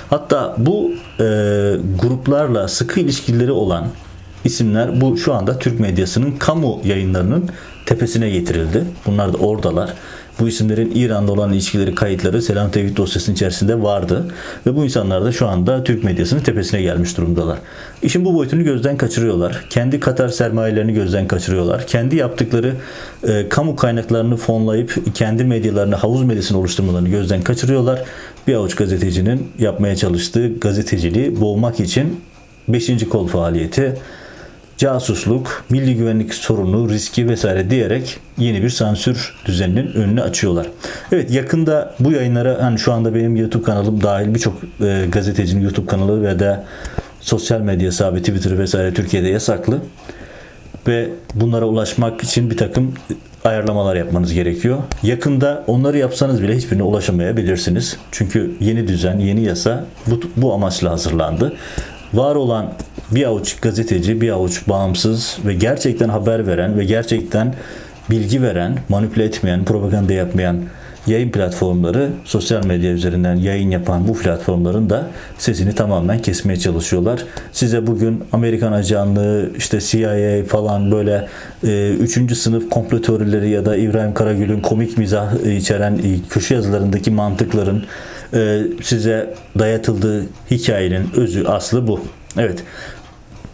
Hatta 0.09 0.55
bu 0.57 0.91
e, 1.19 1.23
gruplarla 2.01 2.67
sıkı 2.67 2.99
ilişkileri 2.99 3.51
olan 3.51 3.87
isimler 4.43 5.01
bu 5.01 5.17
şu 5.17 5.33
anda 5.33 5.59
Türk 5.59 5.79
medyasının 5.79 6.31
kamu 6.31 6.81
yayınlarının 6.83 7.49
tepesine 7.85 8.29
getirildi. 8.29 8.83
Bunlar 9.05 9.33
da 9.33 9.37
oradalar. 9.37 9.93
Bu 10.39 10.47
isimlerin 10.47 10.91
İran'da 10.95 11.31
olan 11.31 11.53
ilişkileri 11.53 11.95
kayıtları 11.95 12.41
Selam 12.41 12.71
Tevhid 12.71 12.97
dosyasının 12.97 13.35
içerisinde 13.35 13.81
vardı. 13.81 14.25
Ve 14.65 14.75
bu 14.75 14.83
insanlar 14.83 15.25
da 15.25 15.31
şu 15.31 15.47
anda 15.47 15.83
Türk 15.83 16.03
medyasının 16.03 16.39
tepesine 16.39 16.81
gelmiş 16.81 17.17
durumdalar. 17.17 17.57
İşin 18.01 18.25
bu 18.25 18.35
boyutunu 18.35 18.63
gözden 18.63 18.97
kaçırıyorlar. 18.97 19.65
Kendi 19.69 19.99
Katar 19.99 20.29
sermayelerini 20.29 20.93
gözden 20.93 21.27
kaçırıyorlar. 21.27 21.87
Kendi 21.87 22.15
yaptıkları 22.15 22.73
e, 23.27 23.49
kamu 23.49 23.75
kaynaklarını 23.75 24.37
fonlayıp 24.37 25.15
kendi 25.15 25.43
medyalarını, 25.43 25.95
havuz 25.95 26.23
medyasını 26.23 26.57
oluşturmalarını 26.57 27.09
gözden 27.09 27.41
kaçırıyorlar. 27.41 28.03
Bir 28.47 28.53
avuç 28.53 28.75
gazetecinin 28.75 29.51
yapmaya 29.59 29.95
çalıştığı 29.95 30.59
gazeteciliği 30.59 31.41
boğmak 31.41 31.79
için 31.79 32.21
5. 32.67 33.09
kol 33.09 33.27
faaliyeti 33.27 33.97
casusluk, 34.77 35.65
milli 35.69 35.95
güvenlik 35.95 36.33
sorunu, 36.33 36.89
riski 36.89 37.29
vesaire 37.29 37.69
diyerek 37.69 38.19
yeni 38.37 38.63
bir 38.63 38.69
sansür 38.69 39.35
düzeninin 39.45 39.93
önünü 39.93 40.21
açıyorlar. 40.21 40.67
Evet 41.11 41.31
yakında 41.31 41.95
bu 41.99 42.11
yayınlara 42.11 42.63
hani 42.63 42.79
şu 42.79 42.93
anda 42.93 43.15
benim 43.15 43.35
YouTube 43.35 43.63
kanalım 43.63 44.03
dahil 44.03 44.35
birçok 44.35 44.53
e, 44.81 45.05
gazetecinin 45.11 45.61
YouTube 45.61 45.85
kanalı 45.85 46.23
ve 46.23 46.39
de 46.39 46.63
sosyal 47.21 47.61
medya 47.61 47.87
hesabı 47.87 48.19
Twitter 48.19 48.59
vesaire 48.59 48.93
Türkiye'de 48.93 49.27
yasaklı 49.27 49.81
ve 50.87 51.09
bunlara 51.33 51.65
ulaşmak 51.65 52.23
için 52.23 52.49
bir 52.49 52.57
takım 52.57 52.93
ayarlamalar 53.43 53.95
yapmanız 53.95 54.33
gerekiyor. 54.33 54.77
Yakında 55.03 55.63
onları 55.67 55.97
yapsanız 55.97 56.41
bile 56.41 56.55
hiçbirine 56.55 56.83
ulaşamayabilirsiniz. 56.83 57.97
Çünkü 58.11 58.51
yeni 58.59 58.87
düzen, 58.87 59.19
yeni 59.19 59.43
yasa 59.43 59.85
bu, 60.07 60.21
bu 60.37 60.53
amaçla 60.53 60.91
hazırlandı 60.91 61.53
var 62.13 62.35
olan 62.35 62.73
bir 63.15 63.25
avuç 63.25 63.59
gazeteci, 63.59 64.21
bir 64.21 64.29
avuç 64.29 64.67
bağımsız 64.67 65.37
ve 65.45 65.53
gerçekten 65.53 66.09
haber 66.09 66.47
veren 66.47 66.77
ve 66.79 66.83
gerçekten 66.85 67.55
bilgi 68.09 68.41
veren, 68.41 68.77
manipüle 68.89 69.23
etmeyen, 69.23 69.65
propaganda 69.65 70.13
yapmayan 70.13 70.57
yayın 71.07 71.31
platformları 71.31 72.09
sosyal 72.25 72.65
medya 72.65 72.91
üzerinden 72.91 73.35
yayın 73.35 73.71
yapan 73.71 74.07
bu 74.07 74.13
platformların 74.13 74.89
da 74.89 75.07
sesini 75.37 75.75
tamamen 75.75 76.21
kesmeye 76.21 76.59
çalışıyorlar. 76.59 77.23
Size 77.51 77.87
bugün 77.87 78.23
Amerikan 78.31 78.71
ajanlığı 78.71 79.51
işte 79.57 79.79
CIA 79.81 80.45
falan 80.47 80.91
böyle 80.91 81.27
3. 81.63 82.17
E, 82.17 82.35
sınıf 82.35 82.69
komplo 82.69 83.01
teorileri 83.01 83.49
ya 83.49 83.65
da 83.65 83.75
İbrahim 83.77 84.13
Karagül'ün 84.13 84.61
komik 84.61 84.97
mizah 84.97 85.45
içeren 85.45 85.99
köşe 86.29 86.55
yazılarındaki 86.55 87.11
mantıkların 87.11 87.85
e, 88.33 88.61
size 88.81 89.33
dayatıldığı 89.59 90.23
hikayenin 90.51 91.09
özü 91.15 91.45
aslı 91.45 91.87
bu. 91.87 92.01
Evet. 92.37 92.63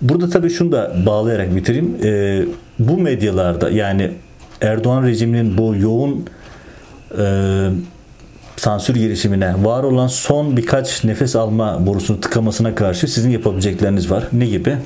Burada 0.01 0.29
tabii 0.29 0.49
şunu 0.49 0.71
da 0.71 0.95
bağlayarak 1.05 1.55
bitireyim. 1.55 1.97
E, 2.03 2.41
bu 2.79 2.97
medyalarda 2.97 3.69
yani 3.69 4.11
Erdoğan 4.61 5.03
rejiminin 5.03 5.57
bu 5.57 5.75
yoğun 5.75 6.25
e, 7.19 7.69
sansür 8.57 8.95
girişimine 8.95 9.65
var 9.65 9.83
olan 9.83 10.07
son 10.07 10.57
birkaç 10.57 11.03
nefes 11.03 11.35
alma 11.35 11.85
borusunu 11.85 12.21
tıkamasına 12.21 12.75
karşı 12.75 13.07
sizin 13.07 13.29
yapabilecekleriniz 13.29 14.11
var. 14.11 14.27
Ne 14.33 14.45
gibi? 14.45 14.77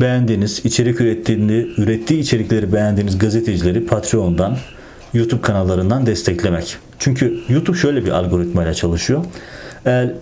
Beğendiğiniz, 0.00 0.64
içerik 0.64 1.00
ürettiğini, 1.00 1.66
ürettiği 1.76 2.20
içerikleri 2.20 2.72
beğendiğiniz 2.72 3.18
gazetecileri 3.18 3.86
Patreon'dan, 3.86 4.56
YouTube 5.14 5.40
kanallarından 5.40 6.06
desteklemek. 6.06 6.76
Çünkü 6.98 7.38
YouTube 7.48 7.78
şöyle 7.78 8.04
bir 8.04 8.10
algoritmayla 8.10 8.74
çalışıyor. 8.74 9.24
Eğer 9.84 10.12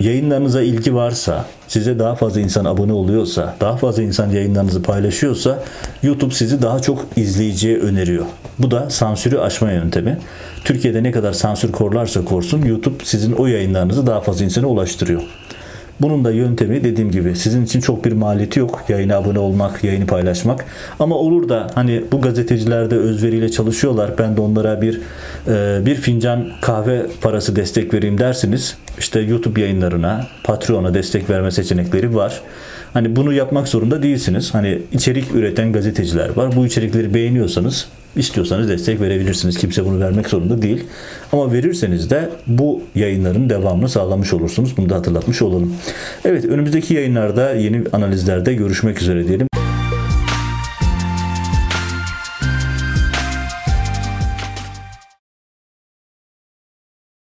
yayınlarınıza 0.00 0.62
ilgi 0.62 0.94
varsa, 0.94 1.44
size 1.68 1.98
daha 1.98 2.14
fazla 2.14 2.40
insan 2.40 2.64
abone 2.64 2.92
oluyorsa, 2.92 3.56
daha 3.60 3.76
fazla 3.76 4.02
insan 4.02 4.30
yayınlarınızı 4.30 4.82
paylaşıyorsa 4.82 5.62
YouTube 6.02 6.34
sizi 6.34 6.62
daha 6.62 6.80
çok 6.80 7.04
izleyiciye 7.16 7.78
öneriyor. 7.78 8.24
Bu 8.58 8.70
da 8.70 8.90
sansürü 8.90 9.38
aşma 9.38 9.72
yöntemi. 9.72 10.18
Türkiye'de 10.64 11.02
ne 11.02 11.12
kadar 11.12 11.32
sansür 11.32 11.72
korlarsa 11.72 12.24
korsun 12.24 12.62
YouTube 12.62 13.04
sizin 13.04 13.32
o 13.32 13.46
yayınlarınızı 13.46 14.06
daha 14.06 14.20
fazla 14.20 14.44
insana 14.44 14.66
ulaştırıyor. 14.66 15.22
Bunun 16.00 16.24
da 16.24 16.30
yöntemi 16.30 16.84
dediğim 16.84 17.10
gibi 17.10 17.36
sizin 17.36 17.64
için 17.64 17.80
çok 17.80 18.04
bir 18.04 18.12
maliyeti 18.12 18.60
yok. 18.60 18.84
Yayına 18.88 19.16
abone 19.16 19.38
olmak, 19.38 19.84
yayını 19.84 20.06
paylaşmak. 20.06 20.64
Ama 21.00 21.14
olur 21.14 21.48
da 21.48 21.66
hani 21.74 22.04
bu 22.12 22.20
gazeteciler 22.20 22.90
de 22.90 22.96
özveriyle 22.96 23.50
çalışıyorlar. 23.50 24.10
Ben 24.18 24.36
de 24.36 24.40
onlara 24.40 24.82
bir 24.82 25.00
e, 25.48 25.86
bir 25.86 25.94
fincan 25.94 26.48
kahve 26.60 27.06
parası 27.20 27.56
destek 27.56 27.94
vereyim 27.94 28.18
dersiniz. 28.18 28.76
İşte 28.98 29.20
YouTube 29.20 29.60
yayınlarına, 29.60 30.26
Patreon'a 30.44 30.94
destek 30.94 31.30
verme 31.30 31.50
seçenekleri 31.50 32.14
var. 32.14 32.40
Hani 32.92 33.16
bunu 33.16 33.32
yapmak 33.32 33.68
zorunda 33.68 34.02
değilsiniz. 34.02 34.54
Hani 34.54 34.82
içerik 34.92 35.34
üreten 35.34 35.72
gazeteciler 35.72 36.36
var. 36.36 36.56
Bu 36.56 36.66
içerikleri 36.66 37.14
beğeniyorsanız 37.14 37.88
İstiyorsanız 38.16 38.68
destek 38.68 39.00
verebilirsiniz. 39.00 39.58
Kimse 39.58 39.84
bunu 39.84 40.00
vermek 40.00 40.28
zorunda 40.28 40.62
değil. 40.62 40.84
Ama 41.32 41.52
verirseniz 41.52 42.10
de 42.10 42.28
bu 42.46 42.82
yayınların 42.94 43.50
devamını 43.50 43.88
sağlamış 43.88 44.32
olursunuz. 44.32 44.76
Bunu 44.76 44.88
da 44.90 44.94
hatırlatmış 44.94 45.42
olalım. 45.42 45.74
Evet 46.24 46.44
önümüzdeki 46.44 46.94
yayınlarda 46.94 47.54
yeni 47.54 47.82
analizlerde 47.92 48.54
görüşmek 48.54 49.02
üzere 49.02 49.28
diyelim. 49.28 49.47